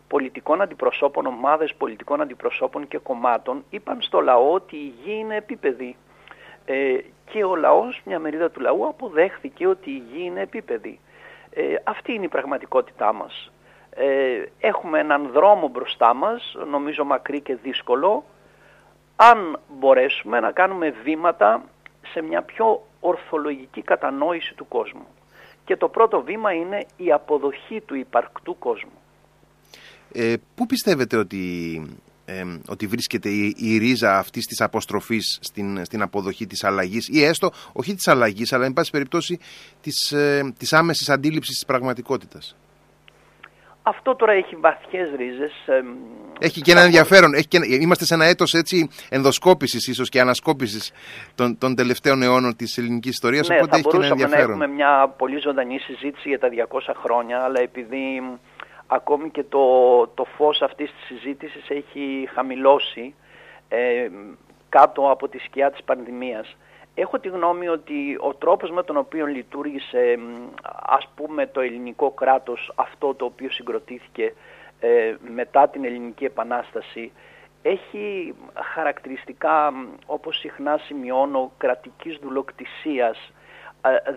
πολιτικών 0.08 0.62
αντιπροσώπων, 0.62 1.26
ομάδες 1.26 1.74
πολιτικών 1.74 2.22
αντιπροσώπων 2.22 2.88
και 2.88 2.98
κομμάτων 2.98 3.64
είπαν 3.70 4.02
στο 4.02 4.20
λαό 4.20 4.54
ότι 4.54 4.76
η 4.76 4.94
γη 5.04 5.14
είναι 5.14 5.36
επίπεδη. 5.36 5.96
Ε, 6.66 6.98
και 7.26 7.44
ο 7.44 7.56
λαός, 7.56 8.02
μια 8.06 8.20
μερίδα 8.20 8.52
του 8.52 8.60
λαού 8.60 8.88
αποδέχθηκε 8.88 9.68
ότι 9.68 9.90
η 9.90 10.04
γη 10.12 10.24
είναι 10.24 10.42
επίπεδη. 10.42 11.00
Ε, 11.50 11.76
αυτή 11.84 12.14
είναι 12.14 12.26
η 12.26 12.28
πραγματικότητά 12.28 13.14
μας. 13.14 13.52
Ε, 13.90 14.44
έχουμε 14.60 15.00
έναν 15.00 15.30
δρόμο 15.34 15.68
μπροστά 15.68 16.14
μας, 16.14 16.56
νομίζω 16.70 17.04
μακρύ 17.04 17.42
και 17.42 17.56
δύσκολο, 17.56 18.24
αν 19.16 19.60
μπορέσουμε 19.68 20.40
να 20.40 20.52
κάνουμε 20.52 20.90
βήματα 21.04 21.64
σε 22.12 22.22
μια 22.22 22.42
πιο 22.42 22.86
ορθολογική 23.00 23.82
κατανόηση 23.82 24.54
του 24.54 24.68
κόσμου. 24.68 25.08
Και 25.66 25.78
το 25.78 25.88
πρώτο 25.88 26.22
βήμα 26.22 26.54
είναι 26.54 26.86
η 26.98 27.12
αποδοχή 27.12 27.82
του 27.82 27.96
υπαρκτού 27.96 28.58
κόσμου. 28.60 28.92
Ε, 30.12 30.34
πού 30.56 30.66
πιστεύετε 30.66 31.18
ότι, 31.18 31.82
ότι 32.68 32.88
βρίσκεται 32.88 33.30
η, 33.30 33.56
η 33.58 33.78
ρίζα 33.78 34.18
αυτής 34.18 34.46
της 34.46 34.62
αποστροφής 34.62 35.38
στην, 35.42 35.86
στην 35.86 36.02
αποδοχή 36.02 36.48
της 36.48 36.64
αλλαγής 36.64 37.08
ή 37.08 37.24
έστω 37.24 37.52
όχι 37.74 37.96
της 37.96 38.08
αλλαγής 38.08 38.54
αλλά 38.54 38.66
εν 38.66 38.74
πάση 38.74 38.92
περιπτώσει 38.92 39.40
της, 39.82 40.12
ε, 40.12 40.54
της 40.58 40.74
άμεσης 40.74 41.10
αντίληψης 41.10 41.56
της 41.56 41.66
πραγματικότητας; 41.66 42.56
Αυτό 43.84 44.16
τώρα 44.16 44.32
έχει 44.32 44.56
βαθιές 44.56 45.10
ρίζες. 45.16 45.52
Έχει 46.40 46.62
και 46.62 46.72
ένα 46.72 46.82
ενδιαφέρον. 46.82 47.34
Έχει 47.34 47.48
και, 47.48 47.60
είμαστε 47.82 48.06
σε 48.06 48.14
ένα 48.14 48.26
έτος 48.26 48.54
έτσι 48.54 48.90
ενδοσκόπησης 49.10 49.88
ίσως 49.88 50.10
και 50.10 50.20
ανασκόπησης 50.20 50.92
των, 51.36 51.58
των 51.58 51.76
τελευταίων 51.76 52.22
αιώνων 52.22 52.56
της 52.56 52.78
ελληνικής 52.78 53.12
ιστορίας. 53.12 53.48
Ναι, 53.48 53.56
οπότε 53.56 53.70
θα 53.70 53.78
έχει 53.78 53.88
και 53.88 53.96
ένα 53.96 54.06
ενδιαφέρον. 54.06 54.46
να 54.46 54.52
έχουμε 54.54 54.68
μια 54.68 55.14
πολύ 55.18 55.40
ζωντανή 55.40 55.80
συζήτηση 55.80 56.30
για 56.30 56.40
τα 56.40 56.50
200 56.50 56.94
χρόνια, 57.04 57.40
αλλά 57.44 57.60
επειδή 57.60 58.22
ακόμη 58.88 59.30
και 59.30 59.44
το, 59.44 59.68
το 60.08 60.26
φως 60.38 60.62
αυτής 60.62 60.92
της 60.92 61.06
συζήτησης 61.06 61.70
έχει 61.70 62.30
χαμηλώσει 62.34 63.16
ε, 63.68 64.08
κάτω 64.70 65.12
από 65.12 65.28
τη 65.28 65.38
σκιά 65.38 65.72
της 65.72 65.84
πανδημίας. 65.84 66.56
Έχω 66.96 67.20
τη 67.20 67.28
γνώμη 67.28 67.68
ότι 67.68 68.18
ο 68.20 68.34
τρόπος 68.34 68.72
με 68.72 68.84
τον 68.84 68.98
οποίο 68.98 69.26
λειτουργήσε 69.26 70.20
ας 70.82 71.08
πούμε 71.16 71.48
το 71.48 71.62
ελληνικό 71.62 72.12
κράτος 72.12 72.72
αυτό 72.76 73.14
το 73.14 73.26
οποίο 73.26 73.50
συγκροτήθηκε 73.50 74.34
ε, 74.80 75.16
μετά 75.34 75.70
την 75.70 75.86
ελληνική 75.86 76.26
επανάσταση 76.26 77.12
έχει 77.62 78.36
χαρακτηριστικά 78.74 79.74
όπως 80.06 80.40
συχνά 80.40 80.78
σημειώνω 80.78 81.52
κρατικής 81.58 82.18
δουλοκτησίας. 82.22 83.32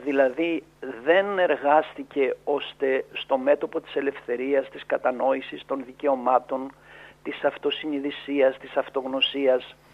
Δηλαδή 0.04 0.62
δεν 1.04 1.38
εργάστηκε 1.38 2.36
ώστε 2.44 3.04
στο 3.12 3.38
μέτωπο 3.38 3.80
της 3.80 3.94
ελευθερίας, 3.94 4.68
της 4.68 4.86
κατανόησης 4.86 5.64
των 5.66 5.84
δικαιωμάτων, 5.84 6.72
της 7.22 7.44
αυτοσυνειδησίας, 7.44 8.58
της 8.58 8.76
αυτογνωσίας, 8.76 9.62
ε, 9.62 9.85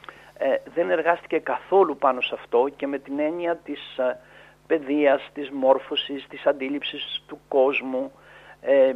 δεν 0.75 0.91
εργάστηκε 0.91 1.39
καθόλου 1.39 1.97
πάνω 1.97 2.21
σε 2.21 2.35
αυτό 2.35 2.69
και 2.77 2.87
με 2.87 2.99
την 2.99 3.19
έννοια 3.19 3.57
της 3.57 3.97
ε, 3.99 4.19
παιδείας, 4.67 5.31
της 5.33 5.51
μόρφωσης, 5.51 6.27
της 6.29 6.47
αντίληψης 6.47 7.23
του 7.27 7.41
κόσμου, 7.49 8.13
ε, 8.61 8.95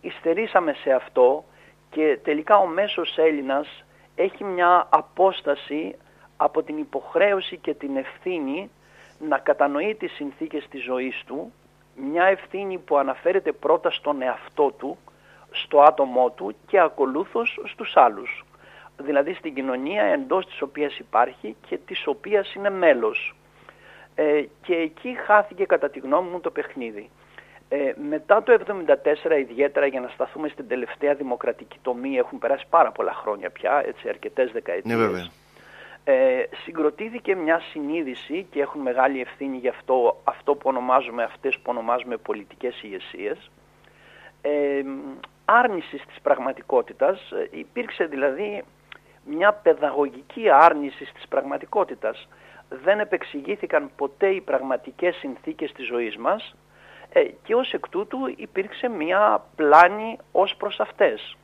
υστερήσαμε 0.00 0.72
σε 0.72 0.92
αυτό 0.92 1.44
και 1.90 2.18
τελικά 2.22 2.56
ο 2.56 2.66
μέσος 2.66 3.18
Έλληνας 3.18 3.84
έχει 4.14 4.44
μια 4.44 4.86
απόσταση 4.90 5.96
από 6.36 6.62
την 6.62 6.78
υποχρέωση 6.78 7.56
και 7.56 7.74
την 7.74 7.96
ευθύνη 7.96 8.70
να 9.18 9.38
κατανοεί 9.38 9.94
τις 9.94 10.12
συνθήκες 10.12 10.66
της 10.68 10.82
ζωής 10.82 11.22
του, 11.26 11.52
μια 11.94 12.24
ευθύνη 12.24 12.78
που 12.78 12.96
αναφέρεται 12.96 13.52
πρώτα 13.52 13.90
στον 13.90 14.22
εαυτό 14.22 14.72
του, 14.78 14.98
στο 15.50 15.80
άτομό 15.80 16.30
του 16.30 16.56
και 16.66 16.80
ακολούθως 16.80 17.60
στους 17.64 17.96
άλλους. 17.96 18.45
Δηλαδή 18.98 19.34
στην 19.34 19.54
κοινωνία 19.54 20.02
εντός 20.02 20.46
της 20.46 20.62
οποίας 20.62 20.98
υπάρχει 20.98 21.56
και 21.68 21.78
της 21.86 22.06
οποίας 22.06 22.54
είναι 22.54 22.70
μέλος. 22.70 23.34
Ε, 24.14 24.42
και 24.62 24.74
εκεί 24.74 25.16
χάθηκε 25.26 25.64
κατά 25.64 25.90
τη 25.90 25.98
γνώμη 25.98 26.30
μου 26.30 26.40
το 26.40 26.50
παιχνίδι. 26.50 27.10
Ε, 27.68 27.92
μετά 28.08 28.42
το 28.42 28.52
1974 28.52 29.38
ιδιαίτερα 29.38 29.86
για 29.86 30.00
να 30.00 30.08
σταθούμε 30.08 30.48
στην 30.48 30.68
τελευταία 30.68 31.14
δημοκρατική 31.14 31.78
τομή 31.82 32.16
έχουν 32.16 32.38
περάσει 32.38 32.66
πάρα 32.70 32.92
πολλά 32.92 33.12
χρόνια 33.12 33.50
πια, 33.50 33.82
έτσι 33.86 34.08
αρκετές 34.08 34.52
δεκαετίες. 34.52 34.96
Ναι, 34.96 35.06
βέβαια 35.06 35.30
ε, 36.08 36.44
συγκροτήθηκε 36.64 37.34
μια 37.34 37.60
συνείδηση 37.70 38.46
και 38.50 38.60
έχουν 38.60 38.80
μεγάλη 38.80 39.20
ευθύνη 39.20 39.56
γι' 39.56 39.68
αυτό, 39.68 40.20
αυτό 40.24 40.54
που 40.54 40.68
ονομάζουμε 40.68 41.22
αυτές 41.22 41.56
που 41.56 41.62
ονομάζουμε 41.64 42.16
πολιτικές 42.16 42.82
ηγεσίες. 42.82 43.50
Ε, 44.40 44.82
άρνησης 45.44 46.02
της 46.06 46.20
πραγματικότητας, 46.22 47.30
ε, 47.30 47.48
υπήρξε 47.50 48.04
δηλαδή 48.04 48.64
μια 49.26 49.52
παιδαγωγική 49.52 50.50
άρνηση 50.50 51.04
της 51.14 51.28
πραγματικότητας. 51.28 52.28
Δεν 52.68 53.00
επεξηγήθηκαν 53.00 53.90
ποτέ 53.96 54.28
οι 54.28 54.40
πραγματικές 54.40 55.16
συνθήκες 55.16 55.72
της 55.72 55.86
ζωής 55.86 56.16
μας 56.16 56.54
ε, 57.12 57.22
και 57.42 57.54
ως 57.54 57.72
εκ 57.72 57.88
τούτου 57.88 58.18
υπήρξε 58.36 58.88
μια 58.88 59.44
πλάνη 59.56 60.18
ως 60.32 60.56
προς 60.56 60.80
αυτές. 60.80 61.36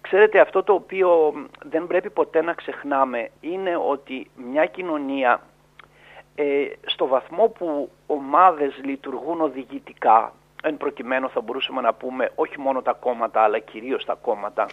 Ξέρετε 0.00 0.40
αυτό 0.40 0.62
το 0.62 0.72
οποίο 0.72 1.32
δεν 1.64 1.86
πρέπει 1.86 2.10
ποτέ 2.10 2.42
να 2.42 2.52
ξεχνάμε 2.52 3.30
είναι 3.40 3.76
ότι 3.76 4.30
μια 4.34 4.66
κοινωνία 4.66 5.40
ε, 6.34 6.66
στο 6.86 7.06
βαθμό 7.06 7.48
που 7.48 7.90
ομάδες 8.06 8.80
λειτουργούν 8.84 9.40
οδηγητικά, 9.40 10.32
εν 10.62 10.76
προκειμένου 10.76 11.30
θα 11.30 11.40
μπορούσαμε 11.40 11.80
να 11.80 11.94
πούμε 11.94 12.30
όχι 12.34 12.60
μόνο 12.60 12.82
τα 12.82 12.92
κόμματα 12.92 13.40
αλλά 13.42 13.58
κυρίως 13.58 14.04
τα 14.04 14.14
κόμματα, 14.14 14.66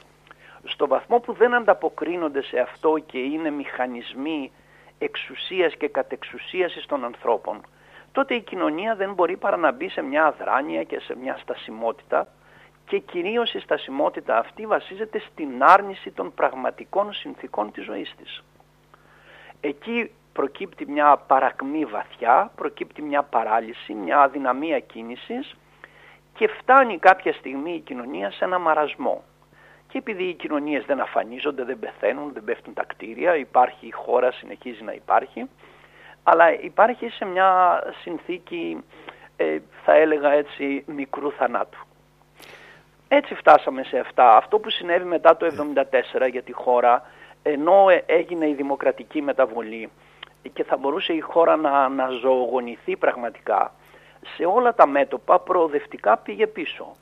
στο 0.63 0.87
βαθμό 0.87 1.19
που 1.19 1.33
δεν 1.33 1.53
ανταποκρίνονται 1.53 2.41
σε 2.41 2.59
αυτό 2.59 2.97
και 3.05 3.17
είναι 3.17 3.49
μηχανισμοί 3.49 4.51
εξουσίας 4.97 5.75
και 5.75 5.87
κατεξουσίασης 5.87 6.85
των 6.85 7.05
ανθρώπων, 7.05 7.61
τότε 8.11 8.33
η 8.33 8.41
κοινωνία 8.41 8.95
δεν 8.95 9.13
μπορεί 9.13 9.37
παρά 9.37 9.57
να 9.57 9.71
μπει 9.71 9.89
σε 9.89 10.01
μια 10.01 10.25
αδράνεια 10.25 10.83
και 10.83 10.99
σε 10.99 11.15
μια 11.15 11.37
στασιμότητα 11.37 12.27
και 12.85 12.97
κυρίως 12.99 13.53
η 13.53 13.59
στασιμότητα 13.59 14.37
αυτή 14.37 14.65
βασίζεται 14.65 15.19
στην 15.19 15.63
άρνηση 15.63 16.11
των 16.11 16.33
πραγματικών 16.33 17.13
συνθήκων 17.13 17.71
της 17.71 17.83
ζωής 17.83 18.15
της. 18.17 18.43
Εκεί 19.61 20.11
προκύπτει 20.33 20.91
μια 20.91 21.17
παρακμή 21.27 21.85
βαθιά, 21.85 22.51
προκύπτει 22.55 23.01
μια 23.01 23.23
παράλυση, 23.23 23.93
μια 23.93 24.19
αδυναμία 24.19 24.79
κίνησης 24.79 25.55
και 26.33 26.47
φτάνει 26.47 26.97
κάποια 26.97 27.33
στιγμή 27.33 27.73
η 27.73 27.79
κοινωνία 27.79 28.31
σε 28.31 28.45
ένα 28.45 28.59
μαρασμό. 28.59 29.23
Και 29.97 30.03
επειδή 30.11 30.23
οι 30.23 30.33
κοινωνίες 30.33 30.85
δεν 30.85 30.99
αφανίζονται, 30.99 31.63
δεν 31.63 31.79
πεθαίνουν, 31.79 32.33
δεν 32.33 32.43
πέφτουν 32.43 32.73
τα 32.73 32.83
κτίρια, 32.83 33.35
υπάρχει 33.35 33.87
η 33.87 33.91
χώρα, 33.91 34.31
συνεχίζει 34.31 34.83
να 34.83 34.91
υπάρχει, 34.91 35.49
αλλά 36.23 36.59
υπάρχει 36.61 37.09
σε 37.09 37.25
μια 37.25 37.79
συνθήκη, 38.01 38.83
ε, 39.37 39.57
θα 39.83 39.93
έλεγα 39.93 40.31
έτσι, 40.31 40.83
μικρού 40.87 41.31
θανάτου. 41.31 41.85
Έτσι 43.07 43.35
φτάσαμε 43.35 43.83
σε 43.83 43.99
αυτά. 43.99 44.35
Αυτό 44.35 44.59
που 44.59 44.69
συνέβη 44.69 45.05
μετά 45.05 45.37
το 45.37 45.45
1974 45.45 46.29
για 46.31 46.41
τη 46.41 46.51
χώρα, 46.51 47.01
ενώ 47.43 47.85
έγινε 48.05 48.47
η 48.49 48.53
δημοκρατική 48.53 49.21
μεταβολή 49.21 49.89
και 50.53 50.63
θα 50.63 50.77
μπορούσε 50.77 51.13
η 51.13 51.19
χώρα 51.19 51.55
να, 51.55 51.89
να 51.89 52.09
ζωογονηθεί 52.09 52.95
πραγματικά, 52.97 53.73
σε 54.35 54.45
όλα 54.45 54.73
τα 54.73 54.87
μέτωπα 54.87 55.39
προοδευτικά 55.39 56.17
πήγε 56.17 56.47
πίσω. 56.47 56.95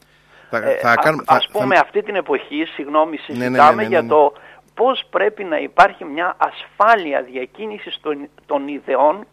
Θα, 0.50 0.58
ε, 0.58 0.78
θα 0.82 0.96
κάνουμε, 0.96 1.24
ας 1.28 1.48
πούμε 1.52 1.78
αυτή 1.78 2.04
την 2.04 2.16
εποχή, 2.16 2.66
συγγνώμη, 2.66 3.20
ναι, 3.28 3.36
ναι, 3.36 3.44
συζητάμε 3.46 3.82
ναι, 3.82 3.88
για 3.88 4.06
το 4.06 4.34
πώς 4.74 5.06
πρέπει 5.10 5.44
να 5.44 5.58
υπάρχει 5.58 6.06
μια 6.06 6.36
ασφάλεια 6.38 7.22
διακίνησης 7.22 8.00
των, 8.02 8.30
των 8.46 8.68
ιδεών 8.68 9.28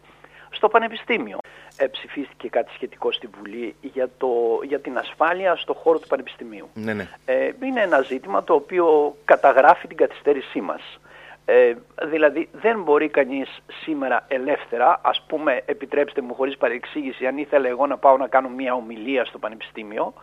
στο 0.49 0.67
πανεπιστήμιο. 0.67 1.37
Ε, 1.77 1.87
ψηφίστηκε 1.87 2.49
κάτι 2.49 2.71
σχετικό 2.73 3.11
στη 3.11 3.29
Βουλή 3.37 3.75
για, 3.81 4.09
το, 4.17 4.27
για 4.63 4.79
την 4.79 4.97
ασφάλεια 4.97 5.55
στο 5.55 5.73
χώρο 5.73 5.99
του 5.99 6.07
Πανεπιστημίου. 6.07 6.69
Ναι, 6.73 6.93
ναι. 6.93 7.07
Ε, 7.25 7.51
είναι 7.63 7.81
ένα 7.81 8.01
ζήτημα 8.01 8.43
το 8.43 8.53
οποίο 8.53 9.15
καταγράφει 9.25 9.87
την 9.87 9.97
καθυστέρησή 9.97 10.61
μας. 10.61 10.99
Ε, 11.45 11.73
δηλαδή 12.03 12.49
δεν 12.51 12.81
μπορεί 12.81 13.09
κανείς 13.09 13.61
σήμερα 13.83 14.25
ελεύθερα, 14.27 14.99
ας 15.03 15.23
πούμε 15.27 15.61
επιτρέψτε 15.65 16.21
μου 16.21 16.33
χωρίς 16.33 16.57
παρεξήγηση, 16.57 17.25
αν 17.25 17.37
ήθελα 17.37 17.67
εγώ 17.67 17.87
να 17.87 17.97
πάω 17.97 18.17
να 18.17 18.27
κάνω 18.27 18.49
μια 18.49 18.73
ομιλία 18.73 19.25
στο 19.25 19.37
Πανεπιστήμιο, 19.37 20.13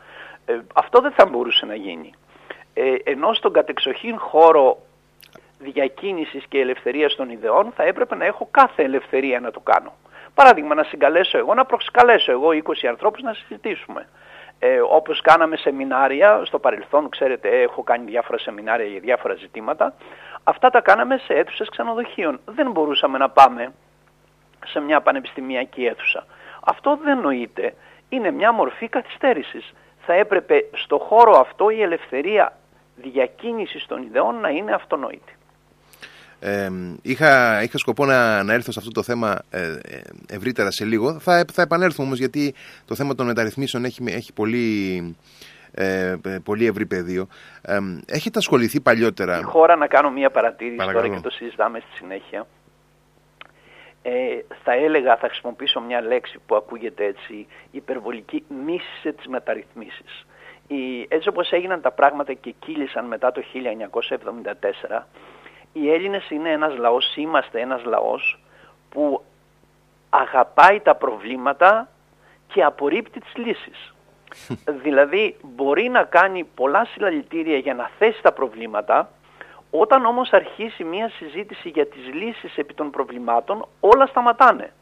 ε, 0.44 0.58
αυτό 0.74 1.00
δεν 1.00 1.12
θα 1.12 1.26
μπορούσε 1.26 1.66
να 1.66 1.74
γίνει. 1.74 2.12
Ε, 2.74 2.94
ενώ 3.04 3.32
στον 3.32 3.52
κατεξοχήν 3.52 4.18
χώρο 4.18 4.78
διακίνησης 5.58 6.44
και 6.48 6.60
ελευθερίας 6.60 7.14
των 7.14 7.30
ιδεών 7.30 7.72
θα 7.76 7.82
έπρεπε 7.82 8.14
να 8.14 8.24
έχω 8.24 8.48
κάθε 8.50 8.82
ελευθερία 8.82 9.40
να 9.40 9.50
το 9.50 9.60
κάνω. 9.60 9.92
Παράδειγμα, 10.34 10.74
να 10.74 10.82
συγκαλέσω 10.82 11.38
εγώ, 11.38 11.54
να 11.54 11.64
προσκαλέσω 11.64 12.32
εγώ 12.32 12.48
20 12.48 12.86
ανθρώπους 12.88 13.22
να 13.22 13.32
συζητήσουμε. 13.32 14.08
Ε, 14.58 14.80
όπως 14.80 15.20
κάναμε 15.20 15.56
σεμινάρια, 15.56 16.42
στο 16.44 16.58
παρελθόν, 16.58 17.08
ξέρετε, 17.08 17.48
έχω 17.48 17.82
κάνει 17.82 18.04
διάφορα 18.10 18.38
σεμινάρια 18.38 18.86
για 18.86 19.00
διάφορα 19.00 19.34
ζητήματα, 19.34 19.94
αυτά 20.44 20.70
τα 20.70 20.80
κάναμε 20.80 21.16
σε 21.16 21.34
αίθουσες 21.34 21.68
ξενοδοχείων. 21.68 22.40
Δεν 22.44 22.70
μπορούσαμε 22.70 23.18
να 23.18 23.28
πάμε 23.30 23.72
σε 24.66 24.80
μια 24.80 25.00
πανεπιστημιακή 25.00 25.84
αίθουσα. 25.84 26.26
Αυτό 26.60 26.98
δεν 27.02 27.18
νοείται. 27.20 27.74
Είναι 28.08 28.30
μια 28.30 28.52
μορφή 28.52 28.88
καθυστέρησης. 28.88 29.72
Θα 30.06 30.14
έπρεπε 30.14 30.64
στο 30.72 30.98
χώρο 30.98 31.38
αυτό 31.40 31.70
η 31.70 31.82
ελευθερία 31.82 32.58
διακίνησης 32.96 33.86
των 33.86 34.02
ιδεών 34.02 34.40
να 34.40 34.48
είναι 34.48 34.72
αυτονόητη. 34.72 35.34
Ε, 36.40 36.70
είχα, 37.02 37.62
είχα 37.62 37.78
σκοπό 37.78 38.04
να, 38.04 38.42
να 38.42 38.52
έρθω 38.52 38.72
σε 38.72 38.78
αυτό 38.78 38.90
το 38.90 39.02
θέμα 39.02 39.38
ε, 39.50 39.60
ε, 39.62 40.00
ευρύτερα 40.28 40.70
σε 40.70 40.84
λίγο. 40.84 41.18
Θα, 41.18 41.44
θα 41.52 41.62
επανέλθουμε 41.62 42.06
όμως 42.06 42.18
γιατί 42.18 42.54
το 42.84 42.94
θέμα 42.94 43.14
των 43.14 43.26
μεταρρυθμίσεων 43.26 43.84
έχει, 43.84 44.04
έχει 44.06 44.32
πολύ, 44.32 45.16
ε, 45.72 46.16
πολύ 46.44 46.66
ευρύ 46.66 46.86
πεδίο. 46.86 47.26
Ε, 47.62 47.78
έχετε 48.06 48.38
ασχοληθεί 48.38 48.80
παλιότερα... 48.80 49.38
Η 49.38 49.42
χώρα 49.42 49.76
να 49.76 49.86
κάνω 49.86 50.10
μία 50.10 50.30
παρατήρηση 50.30 50.76
Παρακαλώ. 50.76 51.04
τώρα 51.04 51.16
και 51.16 51.28
το 51.28 51.30
συζητάμε 51.30 51.78
στη 51.78 51.96
συνέχεια. 51.96 52.46
Ε, 54.02 54.38
θα 54.62 54.72
έλεγα, 54.72 55.16
θα 55.16 55.28
χρησιμοποιήσω 55.28 55.80
μια 55.80 56.00
λέξη 56.00 56.38
που 56.46 56.54
ακούγεται 56.56 57.04
έτσι, 57.04 57.46
υπερβολική 57.70 58.44
μίσησε 58.64 59.12
τις 59.12 59.26
μεταρρυθμίσεις. 59.26 60.26
Η, 60.66 61.06
έτσι 61.08 61.28
όπως 61.28 61.52
έγιναν 61.52 61.80
τα 61.80 61.90
πράγματα 61.90 62.32
και 62.32 62.54
κύλησαν 62.58 63.04
μετά 63.04 63.32
το 63.32 63.42
1974, 64.90 65.02
οι 65.72 65.90
Έλληνες 65.92 66.30
είναι 66.30 66.50
ένας 66.50 66.76
λαός, 66.76 67.16
είμαστε 67.16 67.60
ένας 67.60 67.84
λαός 67.84 68.40
που 68.90 69.24
αγαπάει 70.10 70.80
τα 70.80 70.94
προβλήματα 70.94 71.88
και 72.46 72.62
απορρίπτει 72.62 73.20
τις 73.20 73.36
λύσεις. 73.36 73.94
δηλαδή 74.84 75.36
μπορεί 75.42 75.88
να 75.88 76.04
κάνει 76.04 76.44
πολλά 76.44 76.84
συλλαλητήρια 76.84 77.56
για 77.56 77.74
να 77.74 77.90
θέσει 77.98 78.22
τα 78.22 78.32
προβλήματα, 78.32 79.10
όταν 79.70 80.04
όμως 80.04 80.30
αρχίσει 80.30 80.84
μια 80.84 81.10
συζήτηση 81.10 81.68
για 81.68 81.86
τις 81.86 82.14
λύσεις 82.14 82.56
επί 82.56 82.74
των 82.74 82.90
προβλημάτων, 82.90 83.66
όλα 83.80 84.06
σταματάνε. 84.06 84.72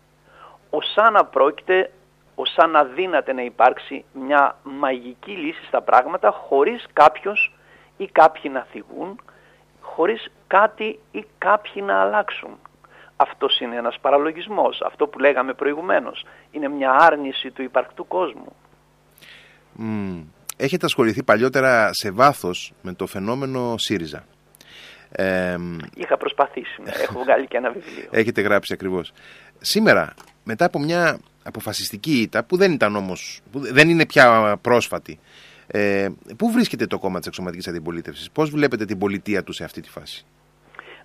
Ως 0.70 0.94
αν 0.96 1.28
πρόκειται, 1.30 1.90
ως 2.34 2.54
αν 2.56 2.76
αδύναται 2.76 3.32
να 3.32 3.42
υπάρξει 3.42 4.04
μια 4.12 4.56
μαγική 4.62 5.30
λύση 5.30 5.64
στα 5.66 5.82
πράγματα, 5.82 6.30
χωρίς 6.30 6.86
κάποιος 6.92 7.52
ή 7.96 8.06
κάποιοι 8.06 8.50
να 8.54 8.66
θυγούν, 8.70 9.20
χωρίς 9.80 10.30
κάτι 10.46 10.98
ή 11.10 11.24
κάποιοι 11.38 11.82
να 11.86 12.00
αλλάξουν. 12.00 12.58
Αυτός 13.16 13.60
είναι 13.60 13.76
ένας 13.76 13.98
παραλογισμός, 14.00 14.80
αυτό 14.86 15.06
που 15.06 15.18
λέγαμε 15.18 15.52
προηγουμένως. 15.52 16.24
Είναι 16.50 16.68
μια 16.68 16.96
άρνηση 16.98 17.50
του 17.50 17.62
υπαρκτού 17.62 18.06
κόσμου. 18.06 18.52
Έχετε 20.56 20.86
ασχοληθεί 20.86 21.22
παλιότερα 21.22 21.88
σε 21.92 22.10
βάθος 22.10 22.72
με 22.82 22.92
το 22.92 23.06
φαινόμενο 23.06 23.74
ΣΥΡΙΖΑ; 23.78 24.24
Ε, 25.20 25.56
Είχα 25.94 26.16
προσπαθήσει, 26.16 26.82
ναι. 26.82 26.90
έχω 26.90 27.18
βγάλει 27.22 27.46
και 27.46 27.56
ένα 27.56 27.70
βιβλίο. 27.70 28.08
Έχετε 28.10 28.40
γράψει 28.40 28.72
ακριβώς. 28.72 29.12
Σήμερα, 29.58 30.14
μετά 30.44 30.64
από 30.64 30.78
μια 30.78 31.18
αποφασιστική 31.42 32.20
ήττα, 32.20 32.44
που 32.44 32.56
δεν 32.56 32.72
ήταν 32.72 32.96
όμως, 32.96 33.40
που 33.52 33.58
δεν 33.58 33.88
είναι 33.88 34.06
πια 34.06 34.58
πρόσφατη, 34.62 35.18
ε, 35.66 36.08
πού 36.36 36.50
βρίσκεται 36.50 36.86
το 36.86 36.98
κόμμα 36.98 37.18
της 37.18 37.28
εξωματικής 37.28 37.68
αντιπολίτευσης, 37.68 38.30
πώς 38.30 38.50
βλέπετε 38.50 38.84
την 38.84 38.98
πολιτεία 38.98 39.44
του 39.44 39.52
σε 39.52 39.64
αυτή 39.64 39.80
τη 39.80 39.90
φάση; 39.90 40.26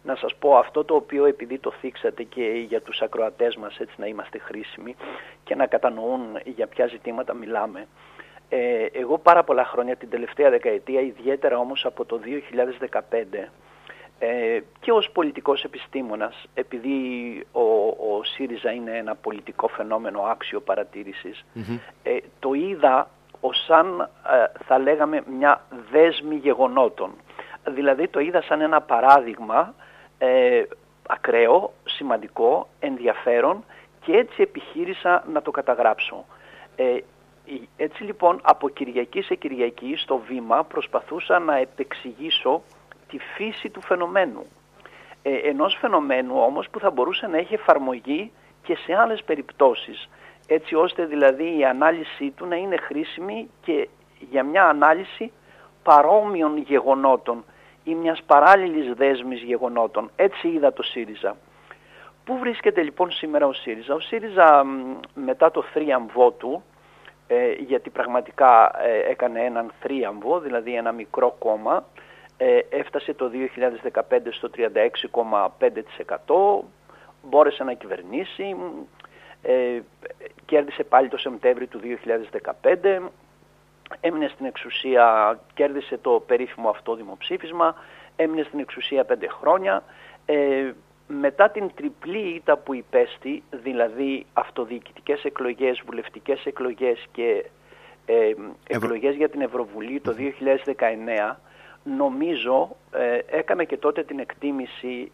Να 0.04 0.16
σας 0.16 0.36
πω 0.36 0.58
αυτό 0.58 0.84
το 0.84 0.96
οποίο 0.96 1.26
επειδή 1.26 1.58
το 1.58 1.74
θίξατε 1.80 2.24
και 2.24 2.66
για 2.68 2.82
τους 2.82 3.02
ακροατές 3.02 3.56
μας 3.56 3.78
έτσι 3.78 3.96
να 3.98 4.06
είμαστε 4.06 4.40
χρήσιμοι 4.40 4.96
και 5.44 5.56
να 5.56 5.66
κατανοούν 5.66 6.22
για 6.56 6.68
ποια 6.68 6.88
ζητήματα 6.88 7.34
μιλάμε. 7.34 7.88
Ε, 8.50 8.86
εγώ 8.92 9.18
πάρα 9.18 9.44
πολλά 9.44 9.66
χρόνια 9.66 9.96
την 9.96 10.10
τελευταία 10.10 10.50
δεκαετία, 10.50 11.02
ιδιαίτερα 11.02 11.58
όμως 11.58 11.86
από 11.86 12.06
το 12.06 12.20
2015, 12.20 13.50
ε, 14.26 14.64
και 14.80 14.92
ως 14.92 15.10
πολιτικός 15.14 15.64
επιστήμονας, 15.64 16.46
επειδή 16.54 16.98
ο, 17.52 17.62
ο 17.88 18.24
ΣΥΡΙΖΑ 18.24 18.72
είναι 18.72 18.98
ένα 18.98 19.16
πολιτικό 19.16 19.68
φαινόμενο 19.68 20.22
άξιο 20.22 20.64
ε, 22.04 22.18
το 22.40 22.54
είδα 22.54 23.10
ως 23.40 23.64
σαν 23.68 24.10
ε, 24.32 24.64
θα 24.66 24.78
λέγαμε 24.80 25.24
μια 25.38 25.62
δέσμη 25.92 26.36
γεγονότων. 26.36 27.12
Δηλαδή 27.68 28.08
το 28.08 28.20
είδα 28.20 28.42
σαν 28.42 28.62
ένα 28.62 28.82
παράδειγμα 28.82 29.74
ε, 30.18 30.64
ακραίο, 31.08 31.74
σημαντικό, 31.84 32.68
ενδιαφέρον 32.80 33.64
και 34.02 34.12
έτσι 34.12 34.42
επιχείρησα 34.42 35.24
να 35.32 35.42
το 35.42 35.52
καταγράψω. 35.52 36.26
Ε, 36.76 36.98
έτσι 37.78 38.04
λοιπόν 38.04 38.40
από 38.44 38.70
Κυριακή 38.70 39.22
σε 39.22 39.36
Κυριακή 39.36 39.96
στο 39.98 40.18
βήμα 40.28 40.64
προσπαθούσα 40.64 41.40
να 41.40 41.58
επεξηγήσω 41.58 42.62
τη 43.14 43.20
φύση 43.36 43.70
του 43.70 43.82
φαινομένου. 43.82 44.46
ε, 45.22 45.36
ενός 45.50 45.78
φαινομένου 45.80 46.36
όμως 46.38 46.70
που 46.70 46.80
θα 46.80 46.92
μπορούσε 46.92 47.28
να 47.28 47.38
έχει 47.38 47.54
εφαρμογή 47.54 48.32
και 48.64 48.76
σε 48.76 48.96
άλλες 48.96 49.24
περιπτώσεις 49.24 50.10
έτσι 50.48 50.76
ώστε 50.76 51.06
δηλαδή 51.06 51.58
η 51.58 51.66
ανάλυση 51.66 52.30
του 52.30 52.46
να 52.46 52.56
είναι 52.56 52.78
χρήσιμη 52.78 53.50
και 53.62 53.88
για 54.30 54.44
μια 54.44 54.64
ανάλυση 54.64 55.32
παρόμοιων 55.84 56.58
γεγονότων 56.58 57.46
ή 57.84 57.96
μιας 57.96 58.24
παράλληλης 58.24 58.94
δέσμης 58.94 59.42
γεγονότων. 59.42 60.12
Έτσι 60.16 60.48
είδα 60.48 60.74
το 60.74 60.84
ΣΥΡΙΖΑ. 60.84 61.36
Πού 62.26 62.38
βρίσκεται 62.38 62.82
λοιπόν 62.82 63.12
σήμερα 63.12 63.46
ο 63.46 63.54
ΣΥΡΙΖΑ; 63.54 63.94
Ο 63.94 64.00
ΣΥΡΙΖΑ 64.00 64.66
μετά 65.14 65.52
το 65.52 65.62
θρίαμβό 65.62 66.32
του, 66.32 66.64
ε, 67.28 67.52
γιατί 67.52 67.90
πραγματικά 67.90 68.82
ε, 68.84 69.12
έκανε 69.12 69.40
έναν 69.40 69.72
θρίαμβο, 69.80 70.40
δηλαδή 70.40 70.76
ένα 70.76 70.92
μικρό 70.92 71.36
κόμμα, 71.40 71.76
ε, 71.76 72.12
έφτασε 72.70 73.14
το 73.14 73.32
2015 73.92 74.02
στο 74.32 74.50
36,5%, 74.56 76.64
μπόρεσε 77.24 77.64
να 77.64 77.74
κυβερνήσει, 77.74 78.56
ε, 79.42 79.80
κέρδισε 80.46 80.84
πάλι 80.84 81.08
το 81.08 81.18
Σεπτέμβριο 81.18 81.68
του 81.68 81.80
2015, 81.80 83.12
έμεινε 84.00 84.28
στην 84.28 84.46
εξουσία, 84.46 85.40
κέρδισε 85.54 85.98
το 85.98 86.24
περίφημο 86.26 86.70
αυτό 86.70 86.96
δημοψήφισμα, 86.96 87.76
έμεινε 88.16 88.44
στην 88.44 88.60
εξουσία 88.60 89.06
πέντε 89.06 89.28
χρόνια. 89.28 89.84
Ε, 90.26 90.72
μετά 91.08 91.50
την 91.50 91.72
τριπλή 91.76 92.36
ήττα 92.36 92.58
που 92.58 92.74
υπέστη, 92.74 93.44
δηλαδή 93.50 94.26
αυτοδιοικητικές 94.34 95.24
εκλογές, 95.24 95.82
βουλευτικές 95.86 96.46
εκλογές 96.46 97.08
και 97.12 97.46
ε, 98.06 98.34
εκλογές 98.68 99.16
για 99.16 99.30
την 99.30 99.42
Ευρωβουλή 99.42 100.00
το 100.00 100.16
2019, 101.30 101.36
νομίζω 101.84 102.76
ε, 102.92 103.20
έκανα 103.26 103.64
και 103.64 103.78
τότε 103.78 104.04
την 104.04 104.20
εκτίμηση, 104.20 105.12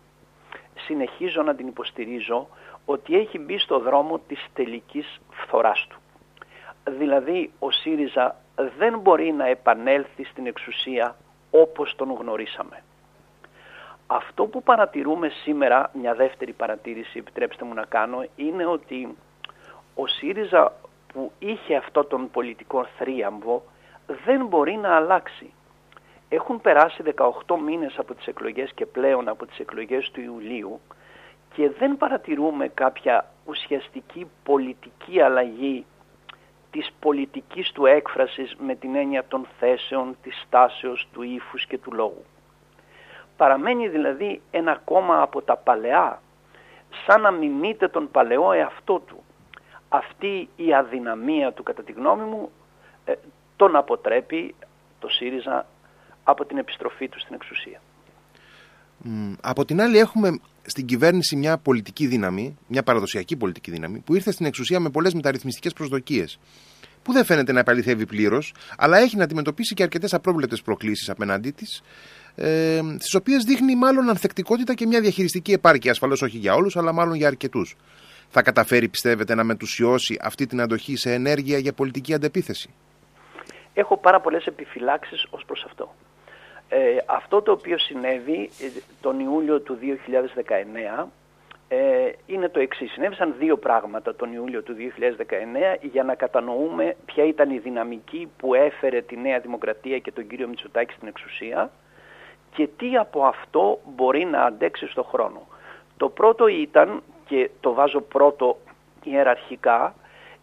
συνεχίζω 0.76 1.42
να 1.42 1.56
την 1.56 1.68
υποστηρίζω, 1.68 2.48
ότι 2.86 3.18
έχει 3.18 3.40
μπει 3.40 3.58
στο 3.58 3.80
δρόμο 3.80 4.20
της 4.28 4.46
τελικής 4.54 5.22
φθοράς 5.30 5.88
του. 5.90 6.00
Δηλαδή 6.98 7.52
ο 7.60 7.72
ΣΥΡΙΖΑ 7.72 8.36
δεν 8.78 9.00
μπορεί 9.00 9.32
να 9.32 9.48
επανέλθει 9.48 10.24
στην 10.24 10.46
εξουσία 10.46 11.16
όπως 11.52 11.96
τον 11.96 12.14
γνωρίσαμε. 12.14 12.84
Αυτό 14.08 14.46
που 14.46 14.64
παρατηρούμε 14.64 15.30
σήμερα, 15.30 15.92
μια 15.94 16.14
δεύτερη 16.14 16.52
παρατήρηση 16.54 17.18
επιτρέψτε 17.18 17.66
μου 17.66 17.74
να 17.74 17.86
κάνω, 17.86 18.26
είναι 18.36 18.66
ότι 18.66 19.16
ο 19.96 20.08
ΣΥΡΙΖΑ 20.08 20.74
που 21.14 21.32
είχε 21.40 21.76
αυτό 21.76 22.04
τον 22.04 22.32
πολιτικό 22.32 22.86
θρίαμβο 22.98 23.64
δεν 24.26 24.46
μπορεί 24.46 24.76
να 24.76 24.96
αλλάξει. 24.96 25.54
Έχουν 26.30 26.62
περάσει 26.62 27.04
18 27.46 27.58
μήνες 27.66 27.98
από 27.98 28.14
τις 28.14 28.28
εκλογές 28.28 28.72
και 28.74 28.86
πλέον 28.86 29.28
από 29.28 29.46
τις 29.46 29.60
εκλογές 29.60 30.12
του 30.12 30.22
Ιουλίου 30.22 30.80
και 31.54 31.70
δεν 31.70 31.98
παρατηρούμε 31.98 32.68
κάποια 32.68 33.32
ουσιαστική 33.46 34.28
πολιτική 34.44 35.22
αλλαγή 35.22 35.86
της 36.72 36.92
πολιτικής 37.00 37.72
του 37.72 37.86
έκφρασης 37.86 38.56
με 38.60 38.76
την 38.76 38.96
έννοια 38.96 39.26
των 39.28 39.48
θέσεων, 39.60 40.18
της 40.22 40.42
στάσεως, 40.46 41.08
του 41.14 41.22
ύφους 41.22 41.66
και 41.66 41.78
του 41.78 41.94
λόγου. 41.94 42.26
Παραμένει 43.38 43.88
δηλαδή 43.88 44.42
ένα 44.52 44.82
κόμμα 44.86 45.22
από 45.22 45.42
τα 45.42 45.58
παλαιά, 45.58 46.22
σαν 47.06 47.22
να 47.22 47.32
μιμείται 47.32 47.88
τον 47.88 48.12
παλαιό 48.12 48.52
εαυτό 48.52 49.00
του. 49.00 49.24
Αυτή 49.90 50.50
η 50.56 50.74
αδυναμία 50.74 51.54
του 51.54 51.64
κατά 51.64 51.84
τη 51.84 51.92
γνώμη 51.92 52.24
μου 52.24 52.52
ε, 53.06 53.14
τον 53.56 53.76
αποτρέπει 53.76 54.56
το 55.00 55.10
ΣΥΡΙΖΑ 55.10 55.66
από 56.30 56.46
την 56.46 56.58
επιστροφή 56.58 57.10
τους 57.10 57.22
στην 57.22 57.36
εξουσία. 57.36 57.82
Από 59.42 59.66
την 59.66 59.82
άλλη 59.82 59.98
έχουμε 59.98 60.40
στην 60.66 60.86
κυβέρνηση 60.86 61.36
μια 61.36 61.58
πολιτική 61.58 62.08
δύναμη, 62.08 62.58
μια 62.68 62.84
παραδοσιακή 62.84 63.36
πολιτική 63.36 63.72
δύναμη, 63.72 64.00
που 64.00 64.16
ήρθε 64.16 64.32
στην 64.32 64.46
εξουσία 64.46 64.80
με 64.80 64.90
πολλές 64.90 65.14
μεταρρυθμιστικές 65.14 65.74
προσδοκίες. 65.74 66.40
Που 67.04 67.14
δεν 67.14 67.26
φαίνεται 67.26 67.52
να 67.52 67.60
επαληθεύει 67.60 68.06
πλήρως, 68.06 68.54
αλλά 68.78 68.98
έχει 68.98 69.18
να 69.18 69.24
αντιμετωπίσει 69.24 69.74
και 69.74 69.84
αρκετές 69.84 70.14
απρόβλεπτες 70.14 70.62
προκλήσεις 70.62 71.10
απέναντί 71.10 71.52
της, 71.52 71.82
ε, 72.36 72.80
στις 72.98 73.14
οποίες 73.14 73.44
δείχνει 73.44 73.76
μάλλον 73.76 74.10
ανθεκτικότητα 74.10 74.74
και 74.74 74.88
μια 74.88 75.02
διαχειριστική 75.02 75.52
επάρκεια. 75.52 75.92
Ασφαλώς 75.92 76.22
όχι 76.22 76.38
για 76.38 76.54
όλους, 76.54 76.78
αλλά 76.78 76.94
μάλλον 76.94 77.16
για 77.16 77.28
αρκετούς. 77.28 77.76
Θα 78.30 78.42
καταφέρει, 78.42 78.88
πιστεύετε, 78.88 79.36
να 79.36 79.44
μετουσιώσει 79.44 80.18
αυτή 80.22 80.46
την 80.46 80.62
αντοχή 80.62 80.96
σε 80.96 81.14
ενέργεια 81.14 81.58
για 81.58 81.74
πολιτική 81.74 82.14
αντεπίθεση; 82.14 82.70
Έχω 83.74 83.98
πάρα 83.98 84.22
πολλές 84.22 84.46
επιφυλάξεις 84.46 85.26
ως 85.30 85.44
προς 85.46 85.64
αυτό. 85.64 85.96
Ε, 86.70 86.98
αυτό 87.06 87.42
το 87.42 87.52
οποίο 87.52 87.78
συνέβη 87.78 88.50
ε, 88.62 88.80
τον 89.02 89.20
Ιούλιο 89.20 89.60
του 89.60 89.78
2019 91.00 91.06
ε, 91.68 92.12
είναι 92.26 92.50
το 92.50 92.60
εξής. 92.60 92.92
Συνέβησαν 92.92 93.36
δύο 93.38 93.58
πράγματα 93.58 94.16
τον 94.16 94.34
Ιούλιο 94.34 94.62
του 94.62 94.76
2019 94.76 95.78
για 95.82 96.04
να 96.04 96.16
κατανοούμε 96.16 96.96
ποια 97.06 97.24
ήταν 97.24 97.50
η 97.50 97.58
δυναμική 97.58 98.32
που 98.38 98.54
έφερε 98.54 99.02
τη 99.02 99.18
Νέα 99.18 99.40
Δημοκρατία 99.40 100.00
και 100.00 100.12
τον 100.12 100.28
κύριο 100.28 100.48
Μητσοτάκη 100.48 100.94
στην 100.94 101.08
εξουσία 101.08 101.72
και 102.54 102.68
τι 102.78 102.98
από 102.98 103.26
αυτό 103.26 103.80
μπορεί 103.96 104.26
να 104.26 104.44
αντέξει 104.44 104.88
στο 104.88 105.04
χρόνο. 105.04 105.48
Το 105.98 106.10
πρώτο 106.10 106.48
ήταν, 106.48 107.04
και 107.26 107.50
το 107.60 107.74
βάζω 107.74 108.02
πρώτο 108.02 108.58
ιεραρχικά, 109.04 109.96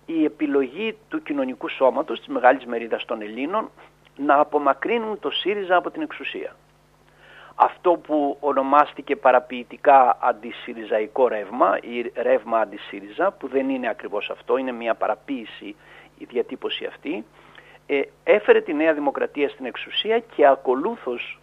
η 0.07 0.25
επιλογή 0.25 0.97
του 1.09 1.23
κοινωνικού 1.23 1.69
σώματος 1.69 2.19
της 2.19 2.29
μεγάλης 2.29 2.65
μερίδας 2.65 3.05
των 3.05 3.23
Ελλήνων 3.23 3.71
να 4.17 4.41
απομακρύνουν 4.41 5.19
το 5.21 5.31
ΣΥΡΙΖΑ 5.31 5.77
από 5.77 5.91
την 5.91 6.03
εξουσία. 6.03 6.57
Αυτό 7.55 7.93
που 7.93 8.37
ονομάστηκε 8.41 9.17
παραποιητικά 9.17 10.19
αντισυριζαϊκό 10.21 11.29
ρεύμα 11.29 11.79
ή 11.81 12.13
ρεύμα 12.23 12.59
αντισύριζα, 12.59 13.31
που 13.31 13.49
δεν 13.49 13.69
είναι 13.69 13.89
ακριβώς 13.89 14.31
αυτό, 14.31 14.57
είναι 14.57 14.73
μια 14.73 14.95
παραποίηση 14.95 15.77
η 16.19 16.25
διατύπωση 16.25 16.85
αυτή, 16.85 17.25
ε, 17.87 18.01
έφερε 18.25 18.61
τη 18.61 18.75
Νέα 18.75 18.93
Δημοκρατία 18.93 19.49
στην 19.49 19.67
εξουσία 19.67 20.19
και 20.19 20.47
ακολούθως 20.47 21.41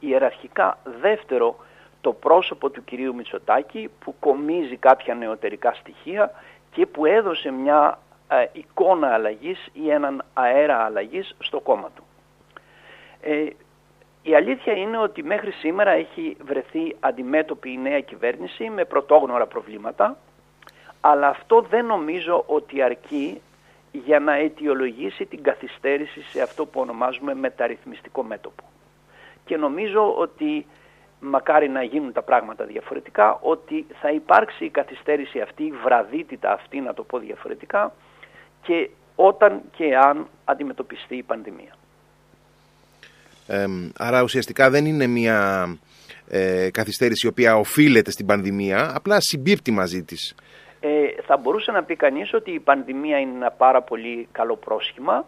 ιεραρχικά 0.00 0.78
δεύτερο 1.00 1.56
το 2.00 2.12
πρόσωπο 2.12 2.70
του 2.70 2.84
κυρίου 2.84 3.14
Μητσοτάκη 3.14 3.90
που 4.00 4.14
κομίζει 4.18 4.76
κάποια 4.76 5.14
νεωτερικά 5.14 5.72
στοιχεία 5.74 6.30
και 6.70 6.86
που 6.86 7.06
έδωσε 7.06 7.50
μια 7.50 7.98
ε, 7.98 8.01
εικόνα 8.52 9.12
αλλαγής 9.12 9.68
ή 9.72 9.90
έναν 9.90 10.24
αέρα 10.34 10.78
αλλαγής 10.84 11.34
στο 11.38 11.60
κόμμα 11.60 11.90
του. 11.94 12.02
Ε, 13.20 13.46
η 14.22 14.34
αλήθεια 14.34 14.72
είναι 14.72 14.98
ότι 14.98 15.22
μέχρι 15.22 15.50
σήμερα 15.50 15.90
έχει 15.90 16.36
βρεθεί 16.44 16.96
αντιμέτωπη 17.00 17.72
η 17.72 17.78
νέα 17.78 18.00
κυβέρνηση 18.00 18.70
με 18.70 18.84
πρωτόγνωρα 18.84 19.46
προβλήματα, 19.46 20.16
αλλά 21.00 21.28
αυτό 21.28 21.60
δεν 21.60 21.86
νομίζω 21.86 22.44
ότι 22.46 22.82
αρκεί 22.82 23.40
για 23.92 24.20
να 24.20 24.32
αιτιολογήσει 24.32 25.26
την 25.26 25.42
καθυστέρηση 25.42 26.22
σε 26.22 26.42
αυτό 26.42 26.66
που 26.66 26.80
ονομάζουμε 26.80 27.34
μεταρρυθμιστικό 27.34 28.22
μέτωπο. 28.22 28.64
Και 29.44 29.56
νομίζω 29.56 30.14
ότι 30.14 30.66
μακάρι 31.20 31.68
να 31.68 31.82
γίνουν 31.82 32.12
τα 32.12 32.22
πράγματα 32.22 32.64
διαφορετικά, 32.64 33.38
ότι 33.42 33.86
θα 34.00 34.10
υπάρξει 34.10 34.64
η 34.64 34.70
καθυστέρηση 34.70 35.40
αυτή, 35.40 35.62
η 35.62 35.72
βραδύτητα 35.84 36.52
αυτή 36.52 36.80
να 36.80 36.94
το 36.94 37.02
πω 37.02 37.18
διαφορετικά, 37.18 37.92
και 38.62 38.90
όταν 39.14 39.60
και 39.76 39.96
αν 39.96 40.26
αντιμετωπιστεί 40.44 41.16
η 41.16 41.22
πανδημία. 41.22 41.76
Ε, 43.46 43.66
άρα 43.96 44.22
ουσιαστικά 44.22 44.70
δεν 44.70 44.86
είναι 44.86 45.06
μια 45.06 45.66
ε, 46.28 46.70
καθυστέρηση 46.70 47.26
η 47.26 47.28
οποία 47.28 47.56
οφείλεται 47.56 48.10
στην 48.10 48.26
πανδημία, 48.26 48.92
απλά 48.94 49.20
συμπίπτει 49.20 49.70
μαζί 49.70 50.02
της. 50.04 50.34
Ε, 50.80 51.22
θα 51.26 51.36
μπορούσε 51.36 51.70
να 51.72 51.82
πει 51.82 51.96
κανείς 51.96 52.34
ότι 52.34 52.50
η 52.50 52.60
πανδημία 52.60 53.18
είναι 53.18 53.36
ένα 53.36 53.50
πάρα 53.50 53.82
πολύ 53.82 54.28
καλό 54.32 54.56
πρόσχημα, 54.56 55.26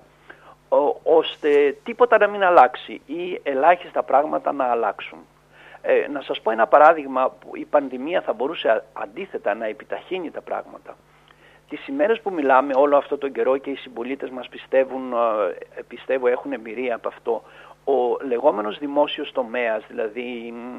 ώστε 1.03 1.77
τίποτα 1.85 2.19
να 2.19 2.29
μην 2.29 2.43
αλλάξει 2.43 3.01
ή 3.07 3.41
ελάχιστα 3.43 4.03
πράγματα 4.03 4.53
να 4.53 4.65
αλλάξουν. 4.65 5.19
Ε, 5.83 6.09
να 6.09 6.21
σας 6.21 6.41
πω 6.41 6.51
ένα 6.51 6.67
παράδειγμα 6.67 7.31
που 7.31 7.57
η 7.57 7.65
πανδημία 7.65 8.21
θα 8.21 8.33
μπορούσε 8.33 8.85
αντίθετα 8.93 9.55
να 9.55 9.67
επιταχύνει 9.67 10.31
τα 10.31 10.41
πράγματα. 10.41 10.97
Τις 11.75 11.87
ημέρες 11.87 12.21
που 12.21 12.33
μιλάμε 12.33 12.73
όλο 12.77 12.97
αυτό 12.97 13.19
τον 13.19 13.33
καιρό 13.33 13.57
και 13.57 13.71
οι 13.71 13.75
συμπολίτες 13.75 14.31
μας 14.31 14.49
πιστεύουν, 14.49 15.13
ε, 15.13 15.83
πιστεύω 15.89 16.27
έχουν 16.27 16.53
εμπειρία 16.53 16.95
από 16.95 17.09
αυτό, 17.09 17.43
ο 17.85 18.17
λεγόμενος 18.27 18.79
δημόσιος 18.79 19.33
τομέας, 19.33 19.85
δηλαδή 19.89 20.21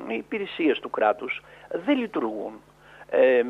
οι 0.07 0.15
υπηρεσίες 0.15 0.79
του 0.79 0.89
κράτους, 0.89 1.41
δεν 1.85 1.97
λειτουργούν. 1.97 2.61
Ε, 3.09 3.41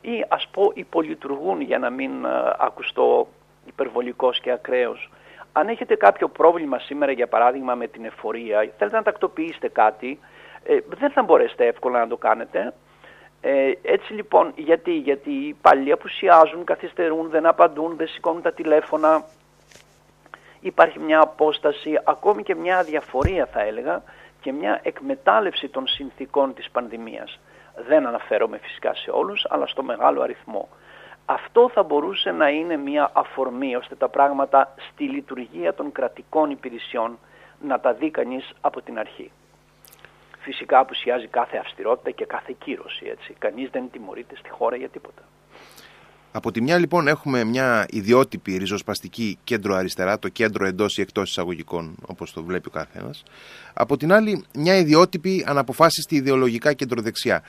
ή 0.00 0.24
ας 0.28 0.48
πω 0.52 0.70
υπολειτουργούν 0.74 1.60
για 1.60 1.78
να 1.78 1.90
μην 1.90 2.24
ε, 2.24 2.28
ακουστώ 2.58 3.28
υπερβολικός 3.66 4.40
και 4.40 4.50
ακραίος. 4.50 5.10
Αν 5.52 5.68
έχετε 5.68 5.94
κάποιο 5.96 6.28
πρόβλημα 6.28 6.78
σήμερα 6.78 7.12
για 7.12 7.26
παράδειγμα 7.26 7.74
με 7.74 7.86
την 7.86 8.04
εφορία, 8.04 8.70
θέλετε 8.78 8.96
να 8.96 9.02
τακτοποιήσετε 9.02 9.68
κάτι, 9.68 10.18
ε, 10.62 10.78
δεν 10.88 11.10
θα 11.10 11.22
μπορέσετε 11.22 11.66
εύκολα 11.66 11.98
να 11.98 12.08
το 12.08 12.16
κάνετε. 12.16 12.72
Ε, 13.44 13.72
έτσι 13.82 14.12
λοιπόν, 14.12 14.52
γιατί, 14.56 14.92
γιατί 14.92 15.30
οι 15.30 15.46
υπάλληλοι 15.46 15.92
απουσιάζουν, 15.92 16.64
καθυστερούν, 16.64 17.28
δεν 17.28 17.46
απαντούν, 17.46 17.96
δεν 17.96 18.08
σηκώνουν 18.08 18.42
τα 18.42 18.52
τηλέφωνα, 18.52 19.24
υπάρχει 20.60 20.98
μια 20.98 21.20
απόσταση, 21.20 22.00
ακόμη 22.04 22.42
και 22.42 22.54
μια 22.54 22.78
αδιαφορία 22.78 23.46
θα 23.46 23.60
έλεγα 23.60 24.02
και 24.40 24.52
μια 24.52 24.80
εκμετάλλευση 24.82 25.68
των 25.68 25.86
συνθήκων 25.86 26.54
της 26.54 26.70
πανδημίας. 26.70 27.40
Δεν 27.88 28.06
αναφέρομαι 28.06 28.58
φυσικά 28.58 28.94
σε 28.94 29.10
όλους, 29.10 29.46
αλλά 29.48 29.66
στο 29.66 29.82
μεγάλο 29.82 30.22
αριθμό. 30.22 30.68
Αυτό 31.26 31.70
θα 31.74 31.82
μπορούσε 31.82 32.30
να 32.30 32.48
είναι 32.48 32.76
μια 32.76 33.10
αφορμή 33.12 33.76
ώστε 33.76 33.94
τα 33.94 34.08
πράγματα 34.08 34.74
στη 34.90 35.04
λειτουργία 35.04 35.74
των 35.74 35.92
κρατικών 35.92 36.50
υπηρεσιών 36.50 37.18
να 37.60 37.80
τα 37.80 37.92
δει 37.92 38.10
κανείς 38.10 38.52
από 38.60 38.80
την 38.82 38.98
αρχή. 38.98 39.30
Φυσικά 40.42 40.78
απουσιάζει 40.78 41.26
κάθε 41.26 41.56
αυστηρότητα 41.56 42.10
και 42.10 42.26
κάθε 42.26 42.54
κύρωση. 42.58 43.06
Έτσι. 43.06 43.34
Κανείς 43.38 43.70
δεν 43.70 43.90
τιμωρείται 43.92 44.36
στη 44.36 44.48
χώρα 44.50 44.76
για 44.76 44.88
τίποτα. 44.88 45.22
Από 46.34 46.52
τη 46.52 46.62
μια 46.62 46.78
λοιπόν 46.78 47.08
έχουμε 47.08 47.44
μια 47.44 47.86
ιδιότυπη 47.90 48.56
ριζοσπαστική 48.56 49.38
κέντρο 49.44 49.74
αριστερά, 49.74 50.18
το 50.18 50.28
κέντρο 50.28 50.66
εντός 50.66 50.98
ή 50.98 51.00
εκτός 51.00 51.30
εισαγωγικών 51.30 51.94
όπως 52.06 52.32
το 52.32 52.42
βλέπει 52.42 52.68
ο 52.68 52.70
καθένας. 52.70 53.22
Από 53.72 53.96
την 53.96 54.12
άλλη 54.12 54.44
μια 54.54 54.76
ιδιότυπη 54.76 55.44
αναποφάσιστη 55.46 56.14
ιδεολογικά 56.14 56.72
κεντροδεξιά. 56.72 57.42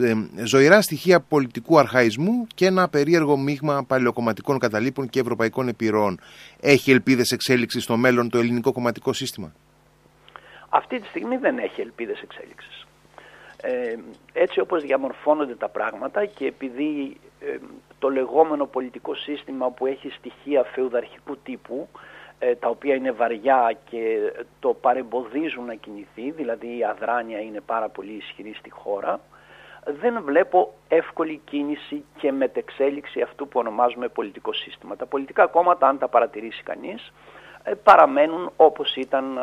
Ε, 0.00 0.14
ζωηρά 0.44 0.82
στοιχεία 0.82 1.20
πολιτικού 1.20 1.78
αρχαϊσμού 1.78 2.46
και 2.54 2.66
ένα 2.66 2.88
περίεργο 2.88 3.36
μείγμα 3.36 3.84
παλαιοκομματικών 3.84 4.58
καταλήπων 4.58 5.08
και 5.08 5.20
ευρωπαϊκών 5.20 5.68
επιρροών. 5.68 6.20
Έχει 6.60 6.90
ελπίδες 6.90 7.30
εξέλιξης 7.30 7.82
στο 7.82 7.96
μέλλον 7.96 8.30
το 8.30 8.38
ελληνικό 8.38 8.72
κομματικό 8.72 9.12
σύστημα; 9.12 9.52
Αυτή 10.70 11.00
τη 11.00 11.06
στιγμή 11.06 11.36
δεν 11.36 11.58
έχει 11.58 11.80
ελπίδες 11.80 12.20
εξέλιξης. 12.22 12.86
Ε, 13.62 13.96
έτσι 14.32 14.60
όπως 14.60 14.82
διαμορφώνονται 14.82 15.54
τα 15.54 15.68
πράγματα 15.68 16.24
και 16.24 16.46
επειδή 16.46 17.16
ε, 17.40 17.56
το 17.98 18.08
λεγόμενο 18.08 18.66
πολιτικό 18.66 19.14
σύστημα 19.14 19.70
που 19.70 19.86
έχει 19.86 20.10
στοιχεία 20.10 20.64
φεουδαρχικού 20.64 21.36
τύπου 21.36 21.88
ε, 22.38 22.54
τα 22.54 22.68
οποία 22.68 22.94
είναι 22.94 23.10
βαριά 23.10 23.78
και 23.90 24.32
το 24.60 24.74
παρεμποδίζουν 24.74 25.64
να 25.64 25.74
κινηθεί, 25.74 26.30
δηλαδή 26.30 26.78
η 26.78 26.84
αδράνεια 26.84 27.40
είναι 27.40 27.60
πάρα 27.60 27.88
πολύ 27.88 28.12
ισχυρή 28.12 28.54
στη 28.58 28.70
χώρα, 28.70 29.20
δεν 29.84 30.22
βλέπω 30.24 30.74
εύκολη 30.88 31.40
κίνηση 31.44 32.04
και 32.16 32.32
μετεξέλιξη 32.32 33.20
αυτού 33.20 33.48
που 33.48 33.58
ονομάζουμε 33.58 34.08
πολιτικό 34.08 34.52
σύστημα. 34.52 34.96
Τα 34.96 35.06
πολιτικά 35.06 35.46
κόμματα, 35.46 35.88
αν 35.88 35.98
τα 35.98 36.08
παρατηρήσει 36.08 36.62
κανείς, 36.62 37.12
παραμένουν 37.82 38.52
όπως 38.56 38.96
ήταν 38.96 39.38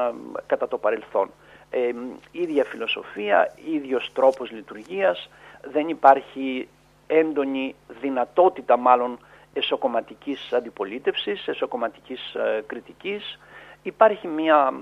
κατά 0.45 0.67
το 0.67 0.77
παρελθόν 0.77 1.30
ε, 1.69 1.91
ίδια 2.32 2.63
φιλοσοφία, 2.63 3.53
ίδιος 3.73 4.12
τρόπος 4.13 4.51
λειτουργίας, 4.51 5.30
δεν 5.62 5.88
υπάρχει 5.89 6.67
έντονη 7.08 7.75
δυνατότητα 8.01 8.77
μάλλον 8.77 9.19
εσωκομματικής 9.53 10.53
αντιπολίτευσης, 10.53 11.47
εσωκομματικής 11.47 12.34
ε, 12.34 12.63
κριτικής. 12.67 13.39
Υπάρχει 13.82 14.27
μια 14.27 14.73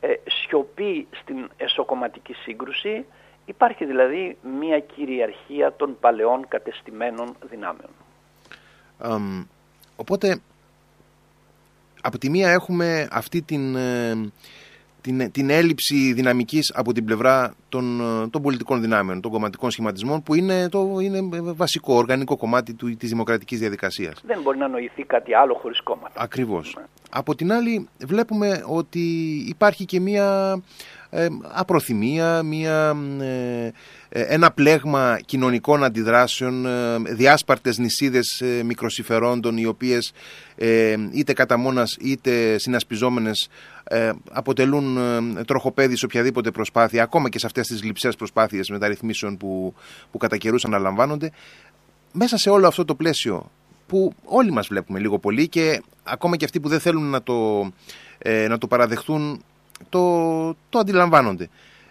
ε, 0.00 0.14
σιωπή 0.26 1.08
στην 1.10 1.50
εσωκομματική 1.56 2.32
σύγκρουση, 2.32 3.06
υπάρχει 3.44 3.84
δηλαδή 3.84 4.38
μια 4.60 4.78
κυριαρχία 4.80 5.72
των 5.72 5.96
παλαιών 6.00 6.48
κατεστημένων 6.48 7.36
δυνάμεων. 7.50 7.90
οπότε, 9.96 10.40
από 12.00 12.18
τη 12.18 12.30
μία 12.30 12.50
έχουμε 12.50 13.08
αυτή 13.10 13.42
την 13.42 13.76
ε, 13.76 14.30
την, 15.00 15.30
την 15.30 15.50
έλλειψη 15.50 16.12
δυναμικής 16.12 16.72
από 16.74 16.92
την 16.92 17.04
πλευρά 17.04 17.54
των, 17.68 18.00
των 18.30 18.42
πολιτικών 18.42 18.80
δυνάμεων, 18.80 19.20
των 19.20 19.30
κομματικών 19.30 19.70
σχηματισμών 19.70 20.22
που 20.22 20.34
είναι, 20.34 20.68
το, 20.68 20.98
είναι 21.00 21.20
βασικό, 21.40 21.94
οργανικό 21.94 22.36
κομμάτι 22.36 22.74
του, 22.74 22.96
της 22.96 23.08
δημοκρατικής 23.08 23.58
διαδικασίας. 23.58 24.22
Δεν 24.24 24.40
μπορεί 24.42 24.58
να 24.58 24.68
νοηθεί 24.68 25.04
κάτι 25.04 25.34
άλλο 25.34 25.54
χωρίς 25.54 25.82
κόμματα. 25.82 26.20
Ακριβώς. 26.22 26.74
Ναι. 26.76 26.84
Από 27.10 27.34
την 27.34 27.52
άλλη 27.52 27.88
βλέπουμε 27.98 28.62
ότι 28.66 29.00
υπάρχει 29.48 29.84
και 29.84 30.00
μία 30.00 30.56
ε, 30.56 30.62
απροθυμία, 31.52 32.42
μία, 32.42 32.96
ε, 33.20 33.70
ε, 34.08 34.20
ένα 34.20 34.50
πλέγμα 34.50 35.18
κοινωνικών 35.24 35.84
αντιδράσεων, 35.84 36.66
ε, 36.66 36.98
διάσπαρτες 36.98 37.78
νησίδες 37.78 38.40
ε, 38.40 38.62
μικροσυφερόντων 38.64 39.56
οι 39.56 39.66
οποίες 39.66 40.12
είτε 41.12 41.32
κατά 41.32 41.56
μόνας 41.56 41.96
είτε 42.00 42.58
συνασπιζόμενες 42.58 43.48
αποτελούν 44.32 44.98
τροχοπέδι 45.46 45.96
σε 45.96 46.04
οποιαδήποτε 46.04 46.50
προσπάθεια, 46.50 47.02
ακόμα 47.02 47.28
και 47.28 47.38
σε 47.38 47.46
αυτές 47.46 47.66
τις 47.66 47.82
λειψές 47.82 48.16
προσπάθειες 48.16 48.68
μεταρρυθμίσεων 48.68 49.36
που, 49.36 49.74
που 50.10 50.18
κατά 50.18 50.36
καιρούς 50.36 50.64
αναλαμβάνονται. 50.64 51.30
Μέσα 52.12 52.36
σε 52.36 52.50
όλο 52.50 52.66
αυτό 52.66 52.84
το 52.84 52.94
πλαίσιο 52.94 53.50
που 53.86 54.12
όλοι 54.24 54.52
μας 54.52 54.66
βλέπουμε 54.66 54.98
λίγο 54.98 55.18
πολύ 55.18 55.48
και 55.48 55.82
ακόμα 56.02 56.36
και 56.36 56.44
αυτοί 56.44 56.60
που 56.60 56.68
δεν 56.68 56.80
θέλουν 56.80 57.10
να 57.10 57.22
το, 57.22 57.70
να 58.48 58.58
το 58.58 58.66
παραδεχτούν 58.66 59.42
το, 59.88 60.48
το 60.68 60.78
αντιλαμβάνονται. 60.78 61.48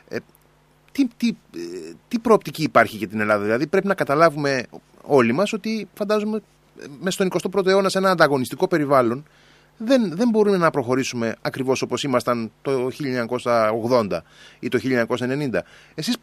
Ε, 0.09 0.17
τι, 0.91 1.07
τι, 1.17 1.27
ε, 1.27 1.93
τι 2.07 2.19
προοπτική 2.19 2.63
υπάρχει 2.63 2.97
για 2.97 3.07
την 3.07 3.19
Ελλάδα, 3.19 3.43
δηλαδή 3.43 3.67
πρέπει 3.67 3.87
να 3.87 3.93
καταλάβουμε 3.93 4.65
όλοι 5.01 5.33
μας 5.33 5.53
ότι 5.53 5.87
φαντάζομαι 5.93 6.41
μες 6.99 7.13
στον 7.13 7.29
21ο 7.31 7.65
αιώνα 7.65 7.89
σε 7.89 7.97
ένα 7.97 8.11
ανταγωνιστικό 8.11 8.67
περιβάλλον 8.67 9.25
δεν, 9.77 10.15
δεν 10.15 10.29
μπορούμε 10.29 10.57
να 10.57 10.69
προχωρήσουμε 10.69 11.35
ακριβώς 11.41 11.81
όπως 11.81 12.03
ήμασταν 12.03 12.51
το 12.61 12.89
1980 13.89 14.19
ή 14.59 14.67
το 14.67 14.79
1990. 15.07 15.59
Εσείς 15.95 16.17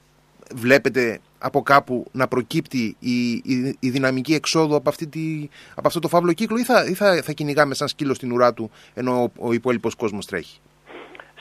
βλέπετε 0.55 1.21
από 1.39 1.63
κάπου 1.63 2.07
να 2.13 2.29
προκύπτει 2.29 2.97
η, 2.99 3.31
η, 3.31 3.77
η 3.79 3.91
δυναμική 3.91 4.35
εξόδου 4.35 4.75
από, 4.75 4.89
αυτή 4.89 5.07
τη, 5.07 5.49
από 5.75 5.87
αυτό 5.89 6.01
το 6.01 6.09
φαύλο 6.09 6.33
κύκλο 6.33 6.59
ή 6.59 6.65
θα, 6.65 6.85
ή 6.85 6.95
θα, 6.95 7.23
θα 7.23 7.33
κυνηγάμε 7.33 7.75
σαν 7.75 7.89
σκύλο 7.89 8.15
στην 8.15 8.33
ουρά 8.33 8.55
του 8.55 8.71
ενώ 8.95 9.23
ο, 9.23 9.31
ο 9.49 9.53
υπόλοιπος 9.53 9.95
κόσμος 9.95 10.27
τρέχει; 10.27 10.61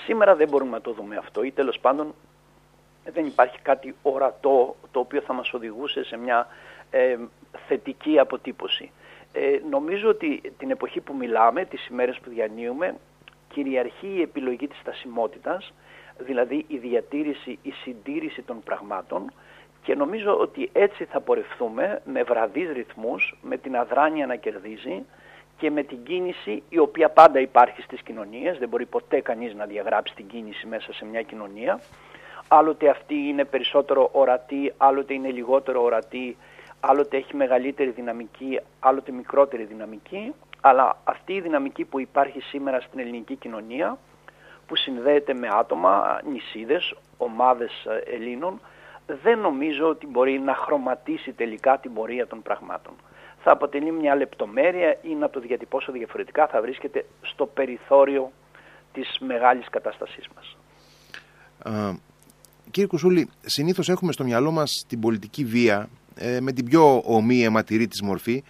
Σήμερα 0.05 0.35
δεν 0.35 0.49
μπορούμε 0.49 0.71
να 0.71 0.81
το 0.81 0.91
δούμε 0.91 1.17
αυτό 1.17 1.43
ή 1.43 1.51
τέλος 1.51 1.79
πάντων 1.79 2.13
δεν 3.05 3.25
υπάρχει 3.25 3.59
κάτι 3.61 3.95
ορατό 4.01 4.75
το 4.91 4.99
οποίο 4.99 5.21
θα 5.21 5.33
μας 5.33 5.53
οδηγούσε 5.53 6.03
σε 6.03 6.17
μια 6.17 6.47
ε, 6.91 7.17
θετική 7.67 8.19
αποτύπωση. 8.19 8.91
Ε, 9.33 9.59
νομίζω 9.69 10.09
ότι 10.09 10.41
την 10.57 10.71
εποχή 10.71 11.01
που 11.01 11.15
μιλάμε, 11.15 11.65
τις 11.65 11.87
ημέρες 11.87 12.19
που 12.19 12.29
διανύουμε, 12.29 12.95
κυριαρχεί 13.47 14.07
η 14.07 14.21
επιλογή 14.21 14.67
της 14.67 14.79
στασιμότητας, 14.79 15.73
δηλαδή 16.17 16.65
η 16.67 16.77
διατήρηση, 16.77 17.59
η 17.61 17.71
συντήρηση 17.71 18.41
των 18.41 18.63
πραγμάτων 18.63 19.31
και 19.83 19.95
νομίζω 19.95 20.37
ότι 20.37 20.69
έτσι 20.73 21.05
θα 21.05 21.19
πορευθούμε 21.19 22.01
με 22.05 22.23
βραδείς 22.23 22.71
ρυθμούς, 22.71 23.37
με 23.41 23.57
την 23.57 23.77
αδράνεια 23.77 24.25
να 24.25 24.35
κερδίζει, 24.35 25.05
και 25.63 25.71
με 25.71 25.83
την 25.83 26.03
κίνηση 26.03 26.63
η 26.69 26.77
οποία 26.77 27.09
πάντα 27.09 27.39
υπάρχει 27.39 27.81
στις 27.81 28.01
κοινωνίες, 28.01 28.57
δεν 28.57 28.69
μπορεί 28.69 28.85
ποτέ 28.85 29.21
κανείς 29.21 29.53
να 29.53 29.65
διαγράψει 29.65 30.15
την 30.15 30.27
κίνηση 30.27 30.67
μέσα 30.67 30.93
σε 30.93 31.05
μια 31.05 31.21
κοινωνία. 31.21 31.79
Άλλοτε 32.47 32.89
αυτή 32.89 33.15
είναι 33.15 33.45
περισσότερο 33.45 34.09
ορατή, 34.11 34.73
άλλοτε 34.77 35.13
είναι 35.13 35.29
λιγότερο 35.29 35.83
ορατή, 35.83 36.37
άλλοτε 36.79 37.17
έχει 37.17 37.35
μεγαλύτερη 37.35 37.89
δυναμική, 37.89 38.59
άλλοτε 38.79 39.11
μικρότερη 39.11 39.63
δυναμική, 39.63 40.33
αλλά 40.61 40.97
αυτή 41.03 41.33
η 41.33 41.41
δυναμική 41.41 41.85
που 41.85 41.99
υπάρχει 41.99 42.39
σήμερα 42.39 42.79
στην 42.79 42.99
ελληνική 42.99 43.35
κοινωνία, 43.35 43.97
που 44.67 44.75
συνδέεται 44.75 45.33
με 45.33 45.47
άτομα, 45.51 46.21
νησίδες, 46.31 46.95
ομάδες 47.17 47.85
ε, 47.85 48.15
Ελλήνων, 48.15 48.61
δεν 49.23 49.39
νομίζω 49.39 49.87
ότι 49.87 50.07
μπορεί 50.07 50.39
να 50.39 50.53
χρωματίσει 50.55 51.31
τελικά 51.31 51.77
την 51.77 51.93
πορεία 51.93 52.27
των 52.27 52.41
πραγμάτων 52.41 52.93
θα 53.43 53.51
αποτελεί 53.51 53.91
μια 53.91 54.15
λεπτομέρεια 54.15 54.97
ή 55.01 55.15
να 55.15 55.29
το 55.29 55.39
διατυπώσω 55.39 55.91
διαφορετικά 55.91 56.47
θα 56.47 56.61
βρίσκεται 56.61 57.05
στο 57.21 57.45
περιθώριο 57.45 58.31
της 58.93 59.17
μεγάλης 59.19 59.69
κατάστασής 59.69 60.27
μας. 60.35 60.57
Α, 61.75 61.93
κύριε 62.71 62.87
Κουσούλη, 62.87 63.29
συνήθως 63.41 63.89
έχουμε 63.89 64.11
στο 64.11 64.23
μυαλό 64.23 64.51
μας 64.51 64.85
την 64.87 64.99
πολιτική 64.99 65.45
βία 65.45 65.89
ε, 66.15 66.39
με 66.39 66.51
την 66.51 66.65
πιο 66.65 67.01
ομή 67.05 67.43
αιματηρή 67.43 67.87
της 67.87 68.01
μορφή 68.01 68.35
ε, 68.35 68.43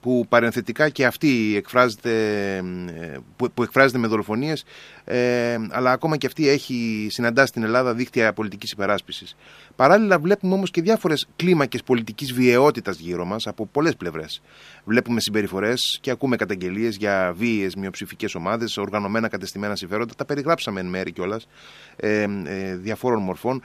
που 0.00 0.26
παρενθετικά 0.28 0.88
και 0.88 1.06
αυτή 1.06 1.54
εκφράζεται, 1.56 2.56
ε, 2.56 3.16
που, 3.36 3.50
που 3.54 3.62
εκφράζεται 3.62 3.98
με 3.98 4.06
δολοφονίες 4.06 4.64
ε, 5.04 5.56
αλλά 5.70 5.90
ακόμα 5.90 6.16
και 6.16 6.26
αυτή 6.26 6.48
έχει 6.48 7.06
συναντάσει 7.10 7.46
στην 7.46 7.62
Ελλάδα 7.62 7.94
δίκτυα 7.94 8.32
πολιτικής 8.32 8.70
υπεράσπισης. 8.70 9.36
Παράλληλα 9.76 10.18
βλέπουμε 10.18 10.54
όμως 10.54 10.70
και 10.70 10.82
διάφορες 10.82 11.28
κλίμακες 11.36 11.82
πολιτικής 11.82 12.32
βιαιότητας 12.32 12.98
γύρω 12.98 13.24
μας 13.24 13.46
από 13.46 13.66
πολλές 13.66 13.96
πλευρές. 13.96 14.42
Βλέπουμε 14.84 15.20
συμπεριφορές 15.20 15.98
και 16.00 16.10
ακούμε 16.10 16.36
καταγγελίες 16.36 16.96
για 16.96 17.32
βίαιες 17.36 17.74
μειοψηφικές 17.74 18.34
ομάδες, 18.34 18.76
οργανωμένα 18.76 19.28
κατεστημένα 19.28 19.76
συμφέροντα, 19.76 20.14
τα 20.16 20.24
περιγράψαμε 20.24 20.80
εν 20.80 20.86
μέρη 20.86 21.12
κιόλας 21.12 21.46
ε, 21.96 22.26
ε, 22.44 22.76
διαφόρων 22.76 23.22
μορφών, 23.22 23.62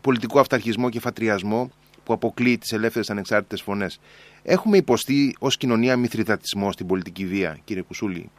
πολιτικό 0.00 0.40
αυταρχισμό 0.40 0.88
και 0.88 1.00
φατριασμό 1.00 1.70
που 2.04 2.12
αποκλείει 2.12 2.58
τις 2.58 2.72
ελεύθερες 2.72 3.10
ανεξάρτητες 3.10 3.62
φωνές. 3.62 4.00
Έχουμε 4.44 4.76
υποστεί 4.76 5.36
ως 5.40 5.56
κοινωνία 5.56 5.96
μυθριδατισμό 5.96 6.72
στην 6.72 6.86
πολιτική 6.86 7.26
βία, 7.26 7.58
κύριε 7.64 7.82
Κουσούλη; 7.82 8.30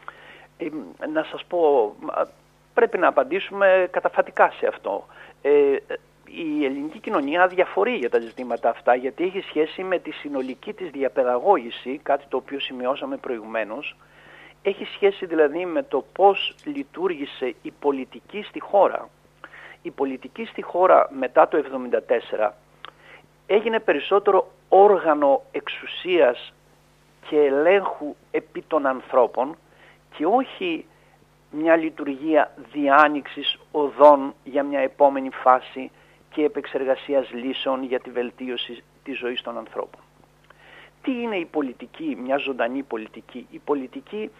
Ε, 0.57 1.07
να 1.07 1.23
σας 1.23 1.45
πω, 1.47 1.95
πρέπει 2.73 2.97
να 2.97 3.07
απαντήσουμε 3.07 3.87
καταφατικά 3.91 4.51
σε 4.57 4.67
αυτό. 4.67 5.05
Ε, 5.41 5.75
η 6.25 6.65
ελληνική 6.65 6.99
κοινωνία 6.99 7.47
διαφορεί 7.47 7.95
για 7.95 8.09
τα 8.09 8.19
ζητήματα 8.19 8.69
αυτά 8.69 8.95
γιατί 8.95 9.23
έχει 9.23 9.39
σχέση 9.39 9.83
με 9.83 9.99
τη 9.99 10.11
συνολική 10.11 10.73
της 10.73 10.89
διαπαιδαγώγηση, 10.89 11.99
κάτι 12.03 12.25
το 12.29 12.37
οποίο 12.37 12.59
σημειώσαμε 12.59 13.17
προηγουμένως, 13.17 13.95
έχει 14.61 14.85
σχέση 14.85 15.25
δηλαδή 15.25 15.65
με 15.65 15.83
το 15.83 16.05
πώς 16.13 16.55
λειτουργήσε 16.63 17.55
η 17.61 17.71
πολιτική 17.79 18.41
στη 18.41 18.59
χώρα. 18.59 19.09
η 19.81 19.91
πολιτική 19.91 20.45
στη 20.45 20.61
χώρα 20.61 21.09
μετά 21.11 21.47
το 21.47 21.63
1974 22.37 22.49
έγινε 23.45 23.79
περισσότερο 23.79 24.51
όργανο 24.75 25.41
εξουσίας 25.51 26.53
και 27.29 27.37
ελέγχου 27.37 28.15
επί 28.31 28.61
των 28.61 28.85
ανθρώπων 28.85 29.55
και 30.15 30.25
όχι 30.25 30.85
μια 31.51 31.75
λειτουργία 31.75 32.51
διάνοιξης 32.71 33.59
οδών 33.71 34.33
για 34.43 34.63
μια 34.63 34.79
επόμενη 34.79 35.29
φάση 35.29 35.91
και 36.29 36.43
επεξεργασίας 36.43 37.31
λύσεων 37.31 37.83
για 37.83 37.99
τη 37.99 38.09
βελτίωση 38.09 38.83
της 39.03 39.17
ζωής 39.17 39.41
των 39.41 39.57
ανθρώπων. 39.57 40.01
Τι 41.01 41.11
είναι 41.11 41.35
η 41.35 41.45
πολιτική, 41.45 42.17
μια 42.21 42.37
ζωντανή 42.37 42.83
πολιτική; 42.83 43.47
Η 43.49 43.59
πολιτική 43.59 44.31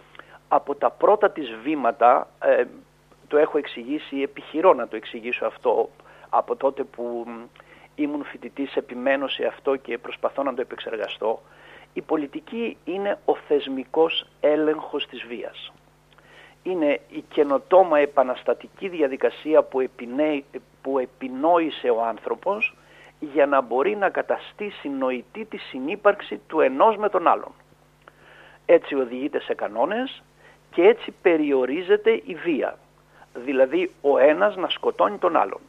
από 0.48 0.76
τα 0.76 0.90
πρώτα 0.90 1.32
της 1.32 1.56
βήματα, 1.64 2.28
ε, 2.40 2.64
το 3.28 3.38
έχω 3.38 3.58
εξηγήσει, 3.58 4.22
επιχειρώ 4.22 4.74
να 4.74 4.88
το 4.88 4.96
εξηγήσω 4.96 5.46
αυτό 5.46 5.90
από 6.30 6.56
τότε 6.56 6.84
που 6.84 7.26
ήμουν 7.96 8.24
φοιτητής, 8.24 8.76
επιμένω 8.76 9.28
σε 9.28 9.46
αυτό 9.46 9.76
και 9.76 9.98
προσπαθώ 9.98 10.44
να 10.44 10.54
το 10.54 10.62
επεξεργαστώ. 10.62 11.42
Η 11.94 12.02
πολιτική 12.02 12.78
είναι 12.86 13.20
ο 13.26 13.36
θεσμικός 13.36 14.26
έλεγχος 14.40 15.08
της 15.08 15.24
βίας. 15.24 15.72
Είναι 16.64 17.00
η 17.10 17.24
καινοτόμα 17.30 18.00
επαναστατική 18.00 18.88
διαδικασία 18.88 19.64
που, 19.64 19.90
που 20.82 21.00
επινόησε 21.00 21.90
ο 21.90 22.04
άνθρωπος 22.04 22.76
για 23.20 23.46
να 23.46 23.62
μπορεί 23.62 23.96
να 23.96 24.10
καταστήσει 24.10 24.90
νοητή 24.90 25.46
τη 25.46 25.58
συνύπαρξη 25.58 26.40
του 26.48 26.60
ενός 26.60 26.98
με 26.98 27.10
τον 27.10 27.28
άλλον. 27.28 27.52
Έτσι 28.66 28.96
οδηγείται 28.96 29.40
σε 29.40 29.54
κανόνες 29.54 30.24
και 30.72 30.82
έτσι 30.82 31.14
περιορίζεται 31.22 32.22
η 32.26 32.36
βία. 32.36 32.78
Δηλαδή 33.34 33.92
ο 34.02 34.18
ένας 34.18 34.56
να 34.56 34.70
σκοτώνει 34.70 35.18
τον 35.18 35.36
άλλον. 35.36 35.60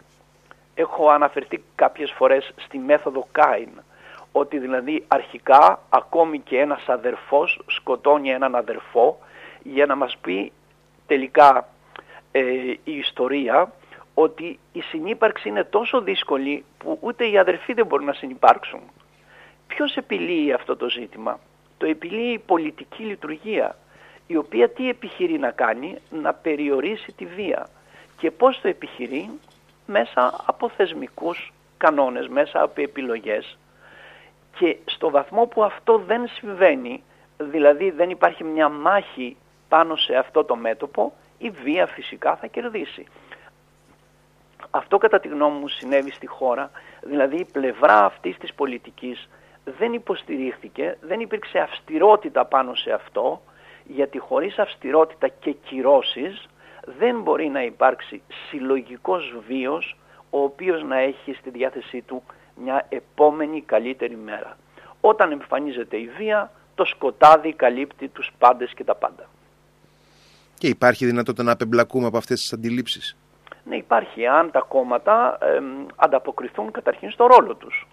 Έχω 0.74 1.08
αναφερθεί 1.08 1.64
κάποιες 1.74 2.12
φορές 2.16 2.52
στη 2.56 2.78
μέθοδο 2.78 3.26
Κάιν, 3.32 3.68
ότι 4.32 4.58
δηλαδή 4.58 5.04
αρχικά 5.08 5.82
ακόμη 5.88 6.38
και 6.38 6.58
ένας 6.58 6.88
αδερφός 6.88 7.60
σκοτώνει 7.66 8.30
έναν 8.30 8.54
αδερφό 8.54 9.18
για 9.62 9.86
να 9.86 9.94
μας 9.94 10.16
πει 10.20 10.52
τελικά 11.06 11.68
ε, 12.32 12.42
η 12.84 12.96
ιστορία 12.96 13.72
ότι 14.14 14.58
η 14.72 14.80
συνύπαρξη 14.80 15.48
είναι 15.48 15.64
τόσο 15.64 16.00
δύσκολη 16.00 16.64
που 16.78 16.98
ούτε 17.00 17.28
οι 17.28 17.38
αδερφοί 17.38 17.72
δεν 17.72 17.86
μπορούν 17.86 18.06
να 18.06 18.12
συνυπάρξουν. 18.12 18.80
Ποιος 19.66 19.96
επιλύει 19.96 20.52
αυτό 20.52 20.76
το 20.76 20.90
ζήτημα; 20.90 21.40
Το 21.78 21.86
επιλύει 21.86 22.32
η 22.32 22.38
πολιτική 22.38 23.02
λειτουργία, 23.02 23.76
η 24.26 24.36
οποία 24.36 24.68
τι 24.68 24.88
επιχειρεί 24.88 25.38
να 25.38 25.50
κάνει, 25.50 25.96
να 26.10 26.34
περιορίσει 26.34 27.12
τη 27.12 27.26
βία. 27.26 27.68
Και 28.18 28.30
πώς 28.30 28.60
το 28.60 28.68
επιχειρεί, 28.68 29.30
μέσα 29.86 30.42
από 30.46 30.68
θεσμικούς 30.68 31.52
κανόνες, 31.76 32.28
μέσα 32.28 32.62
από 32.62 32.80
επιλογές. 32.80 33.58
Και 34.58 34.76
στο 34.84 35.10
βαθμό 35.10 35.46
που 35.46 35.64
αυτό 35.64 35.98
δεν 35.98 36.28
συμβαίνει, 36.28 37.02
δηλαδή 37.36 37.90
δεν 37.90 38.10
υπάρχει 38.10 38.44
μια 38.44 38.68
μάχη 38.68 39.36
πάνω 39.68 39.96
σε 39.96 40.14
αυτό 40.16 40.44
το 40.44 40.56
μέτωπο, 40.56 41.12
η 41.38 41.50
βία 41.50 41.86
φυσικά 41.86 42.36
θα 42.36 42.46
κερδίσει. 42.46 43.06
Αυτό 44.70 44.98
κατά 44.98 45.20
τη 45.20 45.28
γνώμη 45.28 45.58
μου 45.58 45.68
συνέβη 45.68 46.10
στη 46.10 46.26
χώρα, 46.26 46.70
δηλαδή 47.02 47.36
η 47.36 47.46
πλευρά 47.52 48.04
αυτής 48.04 48.36
της 48.36 48.54
πολιτικής 48.54 49.28
δεν 49.64 49.92
υποστηρίχθηκε, 49.92 50.98
δεν 51.00 51.20
υπήρξε 51.20 51.58
αυστηρότητα 51.58 52.44
πάνω 52.44 52.74
σε 52.74 52.92
αυτό, 52.92 53.42
γιατί 53.84 54.18
χωρίς 54.18 54.58
αυστηρότητα 54.58 55.28
και 55.28 55.50
κυρώσεις 55.50 56.48
δεν 56.98 57.20
μπορεί 57.20 57.48
να 57.48 57.62
υπάρξει 57.64 58.22
συλλογικός 58.48 59.34
βίος 59.46 59.96
ο 60.30 60.42
οποίος 60.42 60.82
να 60.82 60.98
έχει 60.98 61.32
στη 61.32 61.50
διάθεσή 61.50 62.02
του 62.02 62.22
μια 62.56 62.86
επόμενη 62.88 63.60
καλύτερη 63.60 64.16
μέρα. 64.16 64.56
Όταν 65.00 65.32
εμφανίζεται 65.32 65.96
η 65.96 66.10
βία, 66.16 66.50
το 66.74 66.84
σκοτάδι 66.84 67.52
καλύπτει 67.52 68.08
τους 68.08 68.30
πάντες 68.38 68.72
και 68.74 68.84
τα 68.84 68.94
πάντα. 68.94 69.28
Και 70.58 70.66
υπάρχει 70.66 71.06
δυνατότητα 71.06 71.42
να 71.42 71.52
απεμπλακούμε 71.52 72.06
από 72.06 72.16
αυτές 72.16 72.40
τις 72.40 72.52
αντιλήψεις; 72.52 73.16
Ναι, 73.64 73.76
υπάρχει 73.76 74.26
αν 74.26 74.50
τα 74.50 74.60
κόμματα 74.60 75.38
ε, 75.40 75.58
ανταποκριθούν 75.96 76.70
καταρχήν 76.70 77.10
στο 77.10 77.26
ρόλο 77.26 77.54
τους. 77.54 77.86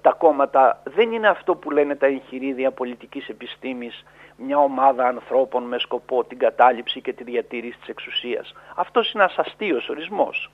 Τα 0.00 0.12
κόμματα 0.12 0.82
δεν 0.84 1.12
είναι 1.12 1.28
αυτό 1.28 1.54
που 1.54 1.70
λένε 1.70 1.94
τα 1.94 2.06
εγχειρίδια 2.06 2.70
πολιτικής 2.70 3.28
επιστήμης 3.28 4.04
μια 4.36 4.58
ομάδα 4.58 5.06
ανθρώπων 5.06 5.62
με 5.62 5.78
σκοπό 5.78 6.24
την 6.24 6.38
κατάληψη 6.38 7.00
και 7.00 7.12
τη 7.12 7.24
διατήρηση 7.24 7.78
της 7.78 7.88
εξουσίας. 7.88 8.54
Αυτός 8.74 9.12
είναι 9.12 9.22
ένας 9.22 9.38
αστείος 9.38 9.88
ορισμός. 9.88 10.50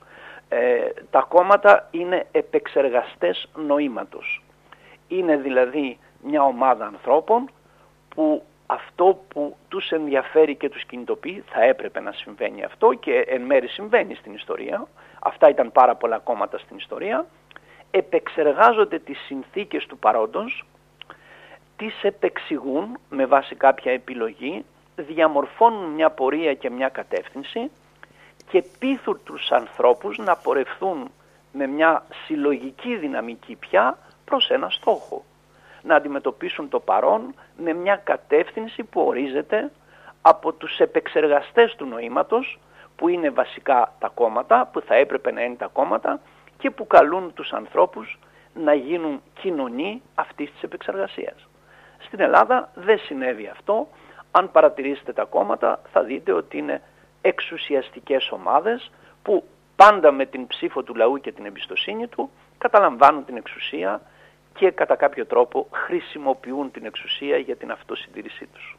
Ε, 0.48 0.88
τα 1.10 1.26
κόμματα 1.28 1.88
είναι 1.90 2.26
επεξεργαστές 2.32 3.48
νοήματος. 3.54 4.42
Είναι 5.08 5.36
δηλαδή 5.36 5.98
μια 6.22 6.42
ομάδα 6.42 6.86
ανθρώπων 6.86 7.50
που 8.08 8.42
αυτό 8.66 9.22
που 9.28 9.56
τους 9.68 9.90
ενδιαφέρει 9.90 10.54
και 10.54 10.68
τους 10.68 10.84
κινητοποιεί 10.84 11.44
θα 11.46 11.62
έπρεπε 11.62 12.00
να 12.00 12.12
συμβαίνει 12.12 12.64
αυτό 12.64 12.92
και 12.92 13.24
εν 13.28 13.42
μέρει 13.42 13.68
συμβαίνει 13.68 14.14
στην 14.14 14.34
ιστορία. 14.34 14.86
Αυτά 15.20 15.48
ήταν 15.48 15.72
πάρα 15.72 15.94
πολλά 15.94 16.18
κόμματα 16.18 16.58
στην 16.58 16.76
ιστορία. 16.76 17.26
Επεξεργάζονται 17.94 18.98
τις 18.98 19.18
συνθήκες 19.18 19.86
του 19.86 19.98
παρόντος 19.98 20.64
τις 21.76 22.02
επεξηγούν 22.02 22.98
με 23.10 23.26
βάση 23.26 23.54
κάποια 23.54 23.92
επιλογή, 23.92 24.64
διαμορφώνουν 24.96 25.90
μια 25.90 26.10
πορεία 26.10 26.54
και 26.54 26.70
μια 26.70 26.88
κατεύθυνση 26.88 27.70
και 28.50 28.64
πείθουν 28.78 29.20
τους 29.24 29.50
ανθρώπους 29.50 30.18
να 30.18 30.36
πορευθούν 30.36 31.10
με 31.52 31.66
μια 31.66 32.04
συλλογική 32.24 32.96
δυναμική 32.96 33.56
πια 33.56 33.98
προς 34.24 34.50
ένα 34.50 34.70
στόχο. 34.70 35.24
Να 35.82 35.94
αντιμετωπίσουν 35.94 36.68
το 36.68 36.80
παρόν 36.80 37.34
με 37.56 37.72
μια 37.72 37.96
κατεύθυνση 37.96 38.82
που 38.84 39.00
ορίζεται 39.00 39.70
από 40.22 40.52
τους 40.52 40.78
επεξεργαστές 40.78 41.74
του 41.74 41.86
νοήματος 41.86 42.58
που 42.96 43.08
είναι 43.08 43.30
βασικά 43.30 43.92
τα 43.98 44.08
κόμματα, 44.14 44.68
που 44.72 44.80
θα 44.80 44.94
έπρεπε 44.94 45.32
να 45.32 45.42
είναι 45.42 45.56
τα 45.56 45.70
κόμματα 45.72 46.20
και 46.62 46.70
που 46.70 46.86
καλούν 46.86 47.32
τους 47.34 47.52
ανθρώπους 47.52 48.18
να 48.54 48.74
γίνουν 48.74 49.22
κοινωνοί 49.40 50.02
αυτής 50.14 50.50
της 50.52 50.62
επεξεργασίας. 50.62 51.48
Στην 51.98 52.20
Ελλάδα 52.20 52.70
δεν 52.74 52.98
συνέβη 52.98 53.46
αυτό. 53.46 53.88
Αν 54.30 54.50
παρατηρήσετε 54.50 55.12
τα 55.12 55.24
κόμματα 55.24 55.82
θα 55.92 56.02
δείτε 56.02 56.32
ότι 56.32 56.58
είναι 56.58 56.82
εξουσιαστικές 57.20 58.30
ομάδες 58.30 58.90
που 59.22 59.44
πάντα 59.76 60.12
με 60.12 60.26
την 60.26 60.46
ψήφο 60.46 60.82
του 60.82 60.94
λαού 60.94 61.20
και 61.20 61.32
την 61.32 61.46
εμπιστοσύνη 61.46 62.06
του 62.06 62.30
καταλαμβάνουν 62.58 63.24
την 63.24 63.36
εξουσία 63.36 64.00
και 64.54 64.70
κατά 64.70 64.96
κάποιο 64.96 65.26
τρόπο 65.26 65.68
χρησιμοποιούν 65.72 66.70
την 66.70 66.84
εξουσία 66.84 67.36
για 67.36 67.56
την 67.56 67.70
αυτοσυντήρησή 67.70 68.46
τους. 68.52 68.76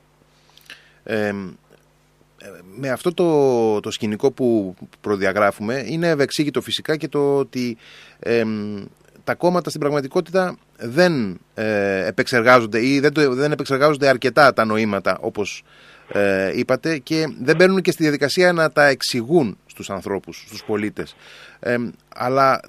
Ε, 1.04 1.34
με 2.76 2.90
αυτό 2.90 3.14
το, 3.14 3.80
το 3.80 3.92
σκηνικό 3.92 4.32
που 4.32 4.76
προδιαγράφουμε 5.02 5.84
είναι 5.88 6.08
ευεξήγητο 6.08 6.62
φυσικά 6.62 6.96
και 6.96 7.08
το 7.08 7.38
ότι 7.38 7.78
τα 9.24 9.36
κόμματα 9.36 9.70
στην 9.70 9.82
πραγματικότητα 9.82 10.58
δεν 10.78 11.40
ε, 11.54 12.06
επεξεργάζονται 12.06 12.86
ή 12.86 13.00
δεν, 13.00 13.14
το, 13.14 13.34
δεν 13.34 13.52
επεξεργάζονται 13.52 14.08
αρκετά 14.08 14.54
τα 14.54 14.66
νοήματα 14.66 15.18
όπως 15.22 15.64
ε, 16.14 16.58
είπατε 16.58 16.98
και 16.98 17.26
δεν 17.42 17.56
μπαίνουν 17.56 17.82
και 17.82 17.92
στη 17.92 18.04
διαδικασία 18.04 18.54
να 18.54 18.72
τα 18.72 18.86
εξηγούν 18.86 19.58
στους 19.66 19.90
ανθρώπους, 19.90 20.44
στους 20.48 20.64
πολίτες. 20.64 21.16
Ε, 21.60 21.78
αλλά 22.16 22.60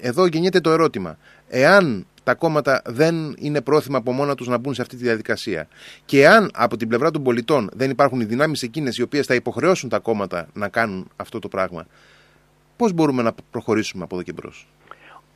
εδώ 0.00 0.26
γεννιέται 0.26 0.60
το 0.60 0.70
ερώτημα. 0.70 1.18
Εάν 1.48 2.06
τα 2.26 2.34
κόμματα 2.34 2.82
δεν 2.84 3.34
είναι 3.38 3.60
πρόθυμα 3.60 3.98
από 3.98 4.12
μόνα 4.12 4.34
τους 4.34 4.48
να 4.48 4.58
μπουν 4.58 4.74
σε 4.74 4.82
αυτή 4.82 4.96
τη 4.96 5.02
διαδικασία. 5.02 5.68
Και 6.04 6.28
αν 6.28 6.50
από 6.54 6.76
την 6.76 6.88
πλευρά 6.88 7.10
των 7.10 7.22
πολιτών 7.22 7.70
δεν 7.72 7.90
υπάρχουν 7.90 8.20
οι 8.20 8.24
δυνάμεις 8.24 8.62
εκείνες 8.62 8.98
οι 8.98 9.02
οποίες 9.02 9.26
θα 9.26 9.34
υποχρεώσουν 9.34 9.88
τα 9.88 9.98
κόμματα 9.98 10.48
να 10.52 10.68
κάνουν 10.68 11.10
αυτό 11.16 11.38
το 11.38 11.48
πράγμα, 11.48 11.86
πώς 12.76 12.92
μπορούμε 12.92 13.22
να 13.22 13.34
προχωρήσουμε 13.50 14.04
από 14.04 14.14
εδώ 14.14 14.24
και 14.24 14.32
μπρος; 14.32 14.68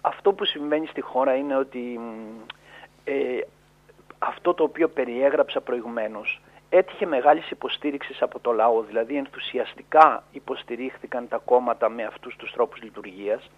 Αυτό 0.00 0.32
που 0.32 0.44
συμβαίνει 0.44 0.86
στη 0.86 1.00
χώρα 1.00 1.34
είναι 1.34 1.56
ότι 1.56 2.00
ε, 3.04 3.12
αυτό 4.18 4.54
το 4.54 4.62
οποίο 4.62 4.88
περιέγραψα 4.88 5.60
προηγουμένως 5.60 6.40
έτυχε 6.68 7.06
μεγάλης 7.06 7.50
υποστήριξης 7.50 8.22
από 8.22 8.38
το 8.40 8.52
λαό, 8.52 8.82
δηλαδή 8.82 9.16
ενθουσιαστικά 9.16 10.22
υποστηρίχθηκαν 10.32 11.28
τα 11.28 11.40
κόμματα 11.44 11.88
με 11.88 12.02
αυτούς 12.02 12.36
τους 12.36 12.52
τρόπους 12.52 12.82
λειτουργίας. 12.82 13.50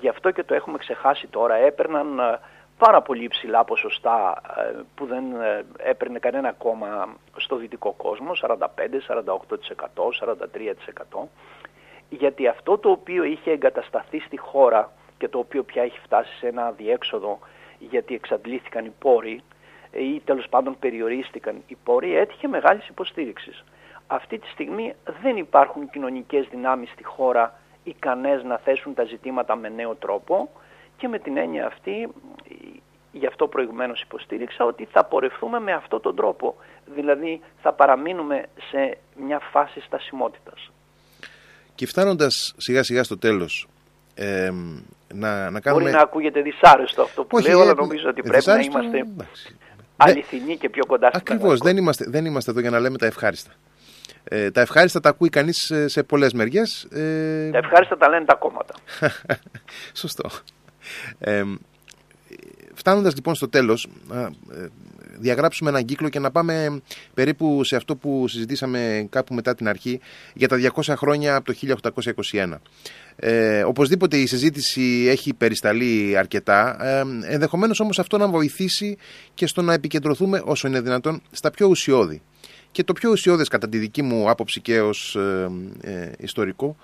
Γι' 0.00 0.08
αυτό 0.08 0.30
και 0.30 0.42
το 0.42 0.54
έχουμε 0.54 0.78
ξεχάσει 0.78 1.26
τώρα, 1.26 1.54
έπαιρναν 1.54 2.18
ε, 2.18 2.38
πάρα 2.86 3.02
πολύ 3.02 3.24
υψηλά 3.24 3.64
ποσοστά 3.64 4.42
ε, 4.56 4.80
που 4.94 5.06
δεν 5.06 5.24
έπαιρνε 5.76 6.18
κανένα 6.18 6.52
κόμμα 6.52 7.16
στο 7.36 7.56
δυτικό 7.56 7.92
κόσμο, 7.92 8.30
45, 8.40 8.56
48%, 9.26 9.36
43%, 11.14 11.26
γιατί 12.08 12.46
αυτό 12.46 12.78
το 12.78 12.90
οποίο 12.90 13.24
είχε 13.24 13.50
εγκατασταθεί 13.50 14.20
στη 14.20 14.36
χώρα 14.36 14.92
και 15.18 15.28
το 15.28 15.38
οποίο 15.38 15.62
πια 15.62 15.82
έχει 15.82 15.98
φτάσει 15.98 16.36
σε 16.36 16.46
ένα 16.46 16.70
διέξοδο 16.70 17.38
γιατί 17.78 18.14
εξαντλήθηκαν 18.14 18.84
οι 18.84 18.92
πόροι 18.98 19.42
ή 19.90 20.20
τέλος 20.24 20.48
πάντων 20.48 20.76
περιορίστηκαν 20.78 21.62
οι 21.66 21.76
πόροι, 21.84 22.16
έτυχε 22.16 22.48
μεγάλης 22.48 22.88
υποστήριξης. 22.88 23.64
Αυτή 24.06 24.38
τη 24.38 24.46
στιγμή 24.48 24.94
δεν 25.22 25.36
υπάρχουν 25.36 25.90
κοινωνικές 25.90 26.46
δυνάμεις 26.50 26.90
στη 26.90 27.04
χώρα 27.04 27.58
ικανές 27.84 28.42
να 28.42 28.58
θέσουν 28.58 28.94
τα 28.94 29.04
ζητήματα 29.04 29.56
με 29.56 29.68
νέο 29.68 29.94
τρόπο 29.94 30.48
και 30.96 31.08
με 31.08 31.18
την 31.18 31.36
έννοια 31.36 31.66
αυτή, 31.66 32.08
γι' 33.12 33.26
αυτό 33.26 33.48
προηγουμένως 33.48 34.00
υποστήριξα, 34.00 34.64
ότι 34.64 34.88
θα 34.92 35.04
πορευθούμε 35.04 35.60
με 35.60 35.72
αυτόν 35.72 36.00
τον 36.00 36.16
τρόπο. 36.16 36.56
Δηλαδή 36.94 37.40
θα 37.62 37.72
παραμείνουμε 37.72 38.44
σε 38.70 38.98
μια 39.26 39.40
φάση 39.52 39.80
στασιμότητας. 39.80 40.70
Και 41.74 41.86
φτάνοντας 41.86 42.54
σιγά 42.56 42.82
σιγά 42.82 43.02
στο 43.04 43.18
τέλος, 43.18 43.68
ε, 44.14 44.50
να, 45.14 45.50
να 45.50 45.60
κάνουμε... 45.60 45.82
Μπορεί 45.82 45.94
να 45.94 46.02
ακούγεται 46.02 46.40
δυσάρεστο 46.40 47.02
αυτό 47.02 47.24
που 47.24 47.38
λέω, 47.38 47.60
αλλά 47.60 47.70
ε, 47.70 47.74
νομίζω 47.74 48.08
ότι 48.08 48.22
πρέπει 48.22 48.46
να 48.46 48.60
είμαστε 48.60 48.98
εντάξει. 48.98 49.56
αληθινοί 49.96 50.56
και 50.56 50.68
πιο 50.68 50.86
κοντά 50.86 51.08
στην 51.08 51.20
Ακριβώς, 51.20 51.58
δεν 51.58 51.76
είμαστε, 51.76 52.04
δεν 52.08 52.24
είμαστε 52.24 52.50
εδώ 52.50 52.60
για 52.60 52.70
να 52.70 52.80
λέμε 52.80 52.98
τα 52.98 53.06
ευχάριστα. 53.06 53.50
Ε, 54.24 54.50
τα 54.50 54.60
ευχάριστα 54.60 55.00
τα 55.00 55.08
ακούει 55.08 55.28
κανείς 55.28 55.56
σε, 55.58 55.88
σε 55.88 56.02
πολλές 56.02 56.32
μεριές. 56.32 56.84
Ε... 56.84 57.50
Τα 57.50 57.58
ευχάριστα 57.58 57.96
τα 57.96 58.08
λένε 58.08 58.24
τα 58.24 58.34
κόμματα. 58.34 58.74
Σωστό. 60.02 60.30
Ε, 61.18 61.42
φτάνοντας 62.74 63.14
λοιπόν 63.14 63.34
στο 63.34 63.48
τέλος, 63.48 63.88
ε, 64.12 64.26
διαγράψουμε 65.18 65.70
έναν 65.70 65.84
κύκλο 65.84 66.08
και 66.08 66.18
να 66.18 66.30
πάμε 66.30 66.80
περίπου 67.14 67.64
σε 67.64 67.76
αυτό 67.76 67.96
που 67.96 68.28
συζητήσαμε 68.28 69.06
κάπου 69.10 69.34
μετά 69.34 69.54
την 69.54 69.68
αρχή 69.68 70.00
για 70.34 70.48
τα 70.48 70.56
200 70.74 70.94
χρόνια 70.96 71.36
από 71.36 71.52
το 71.52 71.54
1821. 72.32 72.60
Ε, 73.16 73.62
οπωσδήποτε 73.62 74.16
η 74.16 74.26
συζήτηση 74.26 75.06
έχει 75.08 75.34
περισταλεί 75.34 76.16
αρκετά, 76.16 76.84
ε, 76.84 77.04
ενδεχομένως 77.32 77.80
όμως 77.80 77.98
αυτό 77.98 78.18
να 78.18 78.28
βοηθήσει 78.28 78.96
και 79.34 79.46
στο 79.46 79.62
να 79.62 79.72
επικεντρωθούμε 79.72 80.42
όσο 80.44 80.68
είναι 80.68 80.80
δυνατόν 80.80 81.22
στα 81.30 81.50
πιο 81.50 81.66
ουσιώδη. 81.66 82.22
Και 82.70 82.84
το 82.84 82.92
πιο 82.92 83.10
ουσιώδες 83.10 83.48
κατά 83.48 83.68
τη 83.68 83.78
δική 83.78 84.02
μου 84.02 84.30
άποψη 84.30 84.60
και 84.60 84.80
ως 84.80 85.16
ε, 85.16 85.50
ε 85.80 86.10
ιστορικό 86.18 86.76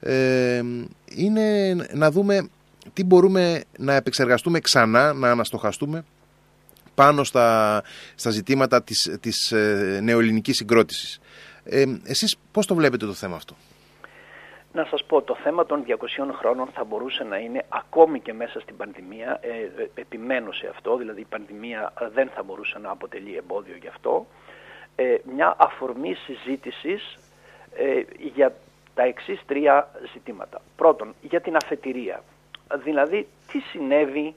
ε, 0.00 0.62
είναι 1.14 1.74
να 1.92 2.10
δούμε 2.10 2.48
τι 2.92 3.04
μπορούμε 3.04 3.62
να 3.78 3.94
επεξεργαστούμε 3.94 4.60
ξανά, 4.60 5.12
να 5.12 5.30
αναστοχαστούμε 5.30 6.04
πάνω 6.94 7.24
στα, 7.24 7.82
στα 8.14 8.30
ζητήματα 8.30 8.82
της, 8.82 9.18
της 9.20 9.52
ε, 9.52 10.00
νεοελληνικής 10.02 10.56
συγκρότησης. 10.56 11.20
Ε, 11.64 11.84
εσείς 12.04 12.36
πώς 12.52 12.66
το 12.66 12.74
βλέπετε 12.74 13.06
το 13.06 13.12
θέμα 13.12 13.36
αυτό; 13.36 13.54
Να 14.72 14.84
σας 14.84 15.04
πω, 15.04 15.22
το 15.22 15.36
θέμα 15.42 15.66
των 15.66 15.84
200 15.86 16.32
χρόνων 16.32 16.68
θα 16.74 16.84
μπορούσε 16.84 17.24
να 17.24 17.36
είναι 17.36 17.64
ακόμη 17.68 18.20
και 18.20 18.32
μέσα 18.32 18.60
στην 18.60 18.76
πανδημία, 18.76 19.38
ε, 19.40 19.48
ε 19.48 19.90
επιμένω 19.94 20.52
σε 20.52 20.66
αυτό, 20.74 20.96
δηλαδή 20.96 21.20
η 21.20 21.26
πανδημία 21.28 21.92
δεν 22.14 22.30
θα 22.34 22.42
μπορούσε 22.42 22.78
να 22.78 22.90
αποτελεί 22.90 23.36
εμπόδιο 23.36 23.76
γι' 23.80 23.88
αυτό, 23.88 24.26
ε, 24.96 25.16
μια 25.34 25.54
αφορμή 25.58 26.14
συζήτησης 26.14 27.18
ε, 27.76 28.02
για 28.34 28.54
τα 28.94 29.02
εξής 29.02 29.40
τρία 29.46 29.90
ζητήματα. 30.12 30.60
Πρώτον, 30.76 31.14
για 31.20 31.40
την 31.40 31.56
αφετηρία, 31.56 32.22
δηλαδή 32.74 33.28
τι 33.52 33.58
συνέβη 33.58 34.34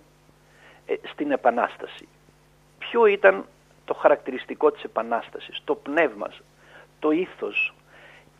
στην 1.04 1.32
Επανάσταση; 1.32 2.08
Ποιο 2.78 3.06
ήταν 3.06 3.46
το 3.86 3.94
χαρακτηριστικό 3.94 4.72
της 4.72 4.84
Επανάστασης, 4.84 5.62
το 5.64 5.76
πνεύμα, 5.76 6.32
το 7.00 7.12
ήθος 7.12 7.74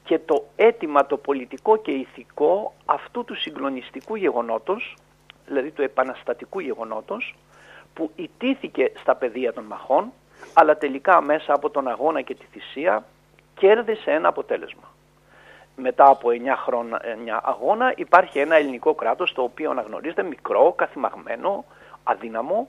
και 0.04 0.20
το 0.20 0.46
αίτημα 0.56 1.06
το 1.06 1.18
πολιτικό 1.18 1.78
και 1.78 1.92
ηθικό 1.92 2.74
αυτού 2.86 3.24
του 3.26 3.36
συγκλονιστικού 3.36 4.16
γεγονότος, 4.16 4.96
δηλαδή 5.46 5.72
του 5.72 5.82
επαναστατικού 5.82 6.60
γεγονότος, 6.60 7.36
που 7.94 8.12
ιτήθηκε 8.16 8.92
στα 9.00 9.16
πεδία 9.16 9.54
των 9.54 9.64
μαχών, 9.64 10.12
αλλά 10.54 10.78
τελικά 10.78 11.22
μέσα 11.22 11.54
από 11.54 11.70
τον 11.70 11.88
αγώνα 11.88 12.22
και 12.22 12.36
τη 12.36 12.46
θυσία 12.52 13.06
κέρδισε 13.56 14.12
ένα 14.12 14.28
αποτέλεσμα. 14.28 14.93
Μετά 15.76 16.10
από 16.10 16.30
9 16.30 16.56
χρόνια 16.56 17.42
αγώνα 17.44 17.94
υπάρχει 17.96 18.40
ένα 18.40 18.56
ελληνικό 18.56 18.94
κράτος 18.94 19.34
το 19.34 19.42
οποίο 19.42 19.72
αναγνωρίζεται 19.72 20.24
μικρό, 20.24 20.74
καθημαγμένο, 20.78 21.66
αδύναμο, 22.04 22.68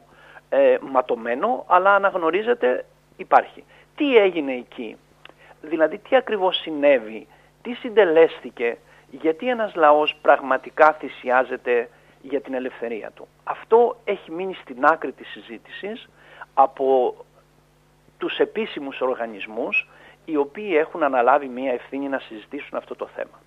ε, 0.48 0.76
ματωμένο, 0.80 1.64
αλλά 1.68 1.94
αναγνωρίζεται 1.94 2.84
υπάρχει. 3.16 3.64
Τι 3.96 4.16
έγινε 4.16 4.52
εκεί, 4.52 4.96
δηλαδή 5.60 5.98
τι 5.98 6.16
ακριβώς 6.16 6.56
συνέβη, 6.56 7.26
τι 7.62 7.74
συντελέστηκε, 7.74 8.76
γιατί 9.10 9.48
ένας 9.48 9.74
λαός 9.74 10.16
πραγματικά 10.22 10.92
θυσιάζεται 10.92 11.88
για 12.22 12.40
την 12.40 12.54
ελευθερία 12.54 13.10
του; 13.14 13.28
Αυτό 13.44 13.96
έχει 14.04 14.30
μείνει 14.30 14.54
στην 14.54 14.84
άκρη 14.84 15.12
της 15.12 15.28
συζήτησης 15.28 16.08
από 16.54 17.14
τους 18.18 18.38
επίσημους 18.38 19.00
οργανισμούς 19.00 19.88
οι 20.24 20.36
οποίοι 20.36 20.72
έχουν 20.74 21.02
αναλάβει 21.02 21.48
μια 21.48 21.72
ευθύνη 21.72 22.08
να 22.08 22.18
συζητήσουν 22.18 22.78
αυτό 22.78 22.94
το 22.94 23.06
θέμα. 23.06 23.40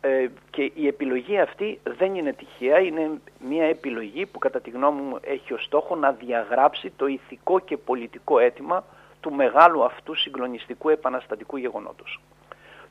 Ε, 0.00 0.28
και 0.50 0.72
η 0.74 0.86
επιλογή 0.86 1.38
αυτή 1.38 1.80
δεν 1.96 2.14
είναι 2.14 2.32
τυχαία, 2.32 2.78
είναι 2.78 3.10
μια 3.38 3.64
επιλογή 3.64 4.26
που 4.26 4.38
κατά 4.38 4.60
τη 4.60 4.70
γνώμη 4.70 5.00
μου 5.00 5.18
έχει 5.20 5.52
ως 5.52 5.64
στόχο 5.64 5.96
να 5.96 6.12
διαγράψει 6.12 6.92
το 6.96 7.06
ηθικό 7.06 7.58
και 7.58 7.76
πολιτικό 7.76 8.38
αίτημα 8.38 8.84
του 9.20 9.32
μεγάλου 9.32 9.84
αυτού 9.84 10.14
συγκλονιστικού 10.14 10.88
επαναστατικού 10.88 11.56
γεγονότος. 11.56 12.20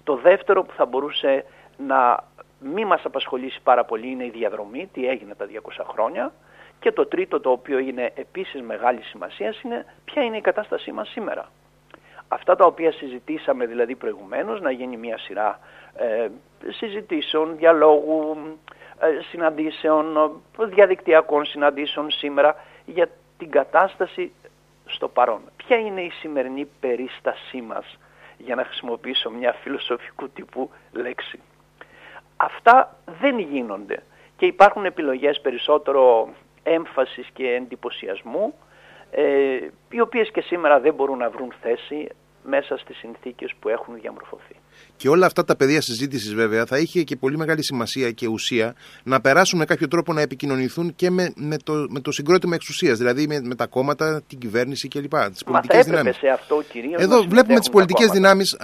Το 0.03 0.15
δεύτερο 0.15 0.63
που 0.63 0.73
θα 0.73 0.85
μπορούσε 0.85 1.45
να 1.77 2.23
μην 2.59 2.87
μας 2.87 3.05
απασχολήσει 3.05 3.59
πάρα 3.63 3.85
πολύ 3.85 4.07
είναι 4.07 4.25
η 4.25 4.29
διαδρομή, 4.29 4.89
τι 4.93 5.07
έγινε 5.07 5.35
τα 5.35 5.45
200 5.45 5.85
χρόνια 5.93 6.33
και 6.81 6.91
το 6.91 7.05
τρίτο 7.05 7.39
το 7.39 7.51
οποίο 7.51 7.79
είναι 7.79 8.11
επίσης 8.15 8.61
μεγάλη 8.61 9.01
σημασίας 9.01 9.61
είναι 9.61 9.85
ποια 10.05 10.23
είναι 10.23 10.37
η 10.37 10.41
κατάστασή 10.41 10.91
μας 10.91 11.09
σήμερα. 11.09 11.51
Αυτά 12.27 12.55
τα 12.55 12.65
οποία 12.65 12.91
συζητήσαμε 12.91 13.65
δηλαδή 13.65 13.95
προηγουμένως, 13.95 14.61
να 14.61 14.71
γίνει 14.71 14.97
μια 14.97 15.17
σειρά 15.17 15.59
ε, 15.95 16.27
συζητήσεων, 16.69 17.57
διαλόγου, 17.57 18.37
ε, 18.99 19.21
συναντήσεων, 19.29 20.31
διαδικτυακών 20.57 21.45
συναντήσεων 21.45 22.11
σήμερα 22.11 22.55
για 22.85 23.09
την 23.37 23.51
κατάσταση 23.51 24.31
στο 24.85 25.07
παρόν. 25.07 25.41
Ποια 25.55 25.77
είναι 25.77 26.01
η 26.01 26.09
σημερινή 26.09 26.67
περίστασή 26.79 27.61
μας, 27.61 27.97
για 28.37 28.55
να 28.55 28.63
χρησιμοποιήσω 28.63 29.29
μια 29.29 29.53
φιλοσοφικού 29.53 30.29
τύπου 30.29 30.71
λέξη. 30.91 31.39
Αυτά 32.37 32.97
δεν 33.19 33.39
γίνονται 33.39 34.03
και 34.37 34.45
υπάρχουν 34.45 34.85
επιλογές 34.85 35.41
περισσότερο 35.41 36.29
έμφασης 36.63 37.29
και 37.33 37.47
εντυπωσιασμού, 37.47 38.53
ε, 39.11 39.57
οι 39.89 39.99
οποίες 39.99 40.31
και 40.31 40.41
σήμερα 40.41 40.79
δεν 40.79 40.93
μπορούν 40.93 41.17
να 41.17 41.29
βρουν 41.29 41.53
θέση 41.61 42.07
μέσα 42.43 42.77
στις 42.77 42.97
συνθήκες 42.97 43.53
που 43.59 43.69
έχουν 43.69 43.93
διαμορφωθεί. 44.01 44.55
Και 44.95 45.09
όλα 45.09 45.25
αυτά 45.25 45.43
τα 45.43 45.55
πεδία 45.55 45.81
συζήτησης, 45.81 46.33
βέβαια, 46.33 46.65
θα 46.65 46.77
είχε 46.77 47.03
και 47.03 47.15
πολύ 47.15 47.37
μεγάλη 47.37 47.63
σημασία 47.63 48.11
και 48.11 48.27
ουσία 48.27 48.75
να 49.03 49.21
περάσουν 49.21 49.59
με 49.59 49.65
κάποιο 49.65 49.87
τρόπο 49.87 50.13
να 50.13 50.21
επικοινωνηθούν 50.21 50.95
και 50.95 51.09
με, 51.09 51.33
με, 51.35 51.57
το, 51.57 51.85
με 51.89 51.99
το 51.99 52.11
συγκρότημα 52.11 52.55
εξουσίας, 52.55 52.97
δηλαδή 52.97 53.27
με, 53.27 53.39
με 53.43 53.55
τα 53.55 53.67
κόμματα, 53.67 54.21
την 54.27 54.39
κυβέρνηση 54.39 54.87
κλπ. 54.87 55.13
Τις 55.31 55.43
πολιτικές 55.43 55.85
δυνάμεις. 55.85 56.15
σε 56.15 56.27
αυτό 56.27 56.63
κυρίως. 56.71 57.01
Εδώ 57.01 57.23
βλέπουμε 57.23 57.59
τις 57.59 57.69
πολιτικές 57.69 58.09
δυνάμεις. 58.09 58.57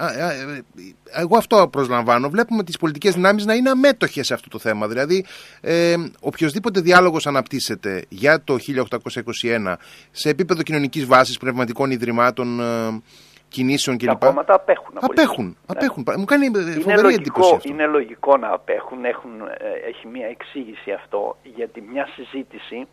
Εγώ 1.12 1.36
αυτό 1.36 1.68
προσλαμβάνω. 1.68 2.30
Βλέπουμε 2.30 2.64
τις 2.64 2.76
πολιτικές 2.76 3.14
δυνάμεις 3.14 3.44
να 3.44 3.54
είναι 3.54 3.70
αμέτωχες 3.70 4.26
σε 4.26 4.34
αυτό 4.34 4.48
το 4.48 4.58
θέμα. 4.58 4.88
Δηλαδή, 4.88 5.24
ε, 5.60 5.94
οποιοδήποτε 6.20 6.80
διάλογος 6.80 7.26
αναπτύσσεται 7.26 8.04
για 8.08 8.42
το 8.44 8.58
1821 8.58 9.78
σε 10.10 10.28
επίπεδο 10.28 10.62
κοινωνικής 10.62 11.04
βάσης, 11.06 11.36
πνευματικών 11.36 11.90
ιδρυμάτων, 11.90 12.60
ε, 12.60 13.00
κινήσεων 13.48 13.96
κλπ. 13.96 14.08
Τα 14.08 14.26
κόμματα 14.26 14.54
απέχουν. 14.54 14.98
Απέχουν. 15.00 15.56
απέχουν. 15.66 16.04
Ναι. 16.08 16.16
Μου 16.16 16.24
κάνει 16.24 16.46
είναι 16.46 16.58
φοβερή 16.58 17.02
λογικό, 17.02 17.20
εντύπωση 17.20 17.54
αυτό. 17.54 17.68
Είναι 17.68 17.86
λογικό 17.86 18.36
να 18.36 18.48
απέχουν. 18.52 19.04
Έχουν, 19.04 19.40
ε, 19.40 19.88
έχει 19.88 20.06
μια 20.06 20.26
εξήγηση 20.26 20.92
αυτό 20.92 21.36
γιατί 21.42 21.80
μια 21.80 22.06
συζήτηση 22.14 22.86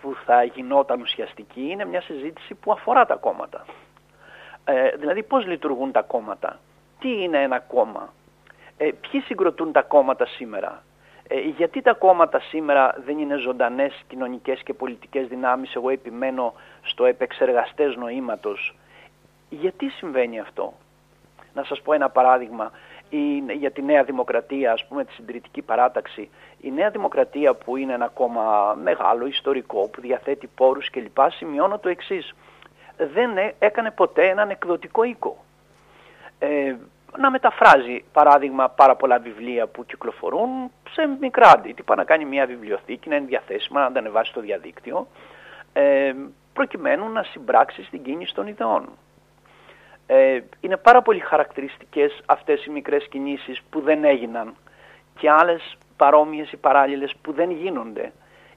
που 0.00 0.16
θα 0.24 0.42
γινόταν 0.44 1.00
ουσιαστική 1.00 1.60
είναι 1.70 1.84
μια 1.84 2.00
συζήτηση 2.00 2.54
που 2.54 2.72
αφορά 2.72 3.06
τα 3.06 3.14
κόμματα. 3.14 3.64
Ε, 4.64 4.96
δηλαδή 4.96 5.22
πώς 5.22 5.46
λειτουργούν 5.46 5.92
τα 5.92 6.02
κόμματα; 6.02 6.58
Τι 6.98 7.22
είναι 7.22 7.42
ένα 7.42 7.58
κόμμα; 7.58 8.12
Ε, 8.76 8.88
ποιοι 9.00 9.20
συγκροτούν 9.20 9.72
τα 9.72 9.82
κόμματα 9.82 10.26
σήμερα; 10.26 10.82
Ε, 11.28 11.38
γιατί 11.40 11.82
τα 11.82 11.94
κόμματα 11.94 12.40
σήμερα 12.40 12.94
δεν 13.04 13.18
είναι 13.18 13.36
ζωντανές 13.36 14.04
κοινωνικές 14.08 14.62
και 14.62 14.74
πολιτικές 14.74 15.28
δυνάμεις; 15.28 15.74
Εγώ 15.74 15.90
επιμένω 15.90 16.54
στο 16.82 17.04
επεξεργαστές 17.04 17.96
νοήματος 17.96 18.74
γιατί 19.50 19.88
συμβαίνει 19.88 20.40
αυτό; 20.40 20.72
Να 21.54 21.64
σας 21.64 21.82
πω 21.82 21.92
ένα 21.92 22.08
παράδειγμα 22.08 22.70
για 23.58 23.70
τη 23.70 23.82
Νέα 23.82 24.04
Δημοκρατία, 24.04 24.72
ας 24.72 24.86
πούμε 24.86 25.04
τη 25.04 25.12
συντηρητική 25.12 25.62
παράταξη. 25.62 26.30
Η 26.60 26.70
Νέα 26.70 26.90
Δημοκρατία 26.90 27.54
που 27.54 27.76
είναι 27.76 27.92
ένα 27.92 28.08
κόμμα 28.08 28.76
μεγάλο, 28.82 29.26
ιστορικό, 29.26 29.88
που 29.88 30.00
διαθέτει 30.00 30.46
πόρους 30.46 30.90
κλπ. 30.90 31.18
σημειώνω 31.30 31.78
το 31.78 31.88
εξής. 31.88 32.34
Δεν 32.96 33.30
έκανε 33.58 33.90
ποτέ 33.90 34.28
έναν 34.28 34.50
εκδοτικό 34.50 35.02
οίκο. 35.02 35.44
Ε, 36.38 36.74
να 37.18 37.30
μεταφράζει 37.30 38.04
παράδειγμα 38.12 38.68
πάρα 38.68 38.96
πολλά 38.96 39.18
βιβλία 39.18 39.66
που 39.66 39.84
κυκλοφορούν 39.86 40.48
σε 40.90 41.16
μικρά 41.20 41.50
αντίτυπα, 41.50 41.94
να 41.94 42.04
κάνει 42.04 42.24
μια 42.24 42.46
βιβλιοθήκη, 42.46 43.08
να 43.08 43.16
είναι 43.16 43.26
διαθέσιμα, 43.26 43.80
να 43.80 43.92
τα 43.92 43.98
ανεβάσει 43.98 44.30
στο 44.30 44.40
διαδίκτυο, 44.40 45.06
ε, 45.72 46.14
προκειμένου 46.52 47.08
να 47.08 47.22
συμπράξει 47.22 47.84
στην 47.84 48.02
κίνηση 48.02 48.34
των 48.34 48.46
ιδεών. 48.46 48.88
Ε, 50.12 50.40
είναι 50.60 50.76
πάρα 50.76 51.02
πολύ 51.02 51.20
χαρακτηριστικές 51.20 52.20
αυτές 52.26 52.64
οι 52.64 52.70
μικρές 52.70 53.08
κινήσεις 53.08 53.62
που 53.70 53.80
δεν 53.80 54.04
έγιναν 54.04 54.54
και 55.18 55.30
άλλες 55.30 55.78
παρόμοιες 55.96 56.52
ή 56.52 56.56
παράλληλες 56.56 57.14
που 57.22 57.32
δεν 57.32 57.50
γίνονται. 57.50 58.12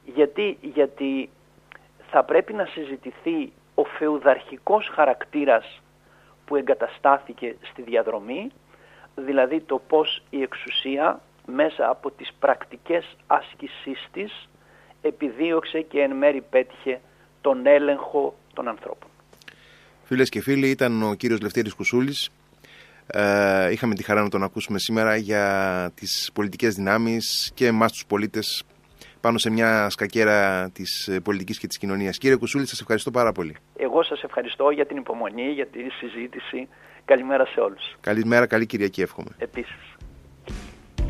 Γιατί, 0.06 0.58
γιατί 0.62 1.30
θα 2.10 2.24
πρέπει 2.24 2.54
να 2.54 2.66
συζητηθεί 2.66 3.54
ο 3.76 3.84
φεουδαρχικός 3.84 4.90
χαρακτήρας 4.94 5.82
που 6.46 6.56
εγκαταστάθηκε 6.56 7.56
στη 7.62 7.82
διαδρομή, 7.82 8.52
δηλαδή 9.16 9.62
το 9.62 9.82
πώς 9.88 10.24
η 10.30 10.42
εξουσία 10.42 11.22
μέσα 11.46 11.90
από 11.90 12.12
τις 12.12 12.34
πρακτικές 12.40 13.18
άσκησής 13.28 14.08
της 14.12 14.50
επιδίωξε 15.02 15.82
και 15.82 16.02
εν 16.02 16.12
μέρη 16.12 16.42
πέτυχε 16.42 17.00
τον 17.42 17.66
έλεγχο 17.66 18.34
των 18.54 18.68
ανθρώπων. 18.68 19.10
Φίλες 20.04 20.30
και 20.30 20.42
φίλοι, 20.42 20.70
ήταν 20.70 21.04
ο 21.04 21.14
κύριος 21.14 21.42
Λευτέρης 21.42 21.74
Κουσούλης. 21.74 22.30
Ε, 23.08 23.72
είχαμε 23.72 23.96
τη 23.96 24.04
χαρά 24.04 24.22
να 24.22 24.30
τον 24.30 24.44
ακούσουμε 24.44 24.80
σήμερα 24.80 25.16
για 25.16 25.92
τις 25.96 26.30
πολιτικές 26.34 26.76
δυνάμεις 26.76 27.52
και 27.54 27.68
εμάς 27.68 27.92
τους 27.92 28.06
πολίτες 28.06 28.64
πάνω 29.22 29.38
σε 29.38 29.50
μια 29.50 29.90
σκακέρα 29.90 30.70
της 30.74 31.10
πολιτικής 31.24 31.60
και 31.60 31.68
της 31.68 31.78
κοινωνίας. 31.78 32.18
Κύριε 32.18 32.36
Κουσούλη, 32.36 32.68
σας 32.68 32.82
ευχαριστώ 32.82 33.12
πάρα 33.12 33.32
πολύ. 33.32 33.56
Εγώ 33.78 34.04
σας 34.04 34.24
ευχαριστώ 34.24 34.70
για 34.70 34.86
την 34.86 34.98
υπομονή, 34.98 35.52
για 35.52 35.68
τη 35.68 35.80
συζήτηση. 35.90 36.68
Καλημέρα 37.06 37.46
σε 37.46 37.60
όλους. 37.60 37.96
Καλημέρα, 38.02 38.46
καλή 38.46 38.66
Κυριακή 38.66 39.02
εύχομαι. 39.02 39.30
Επίσης. 39.38 39.93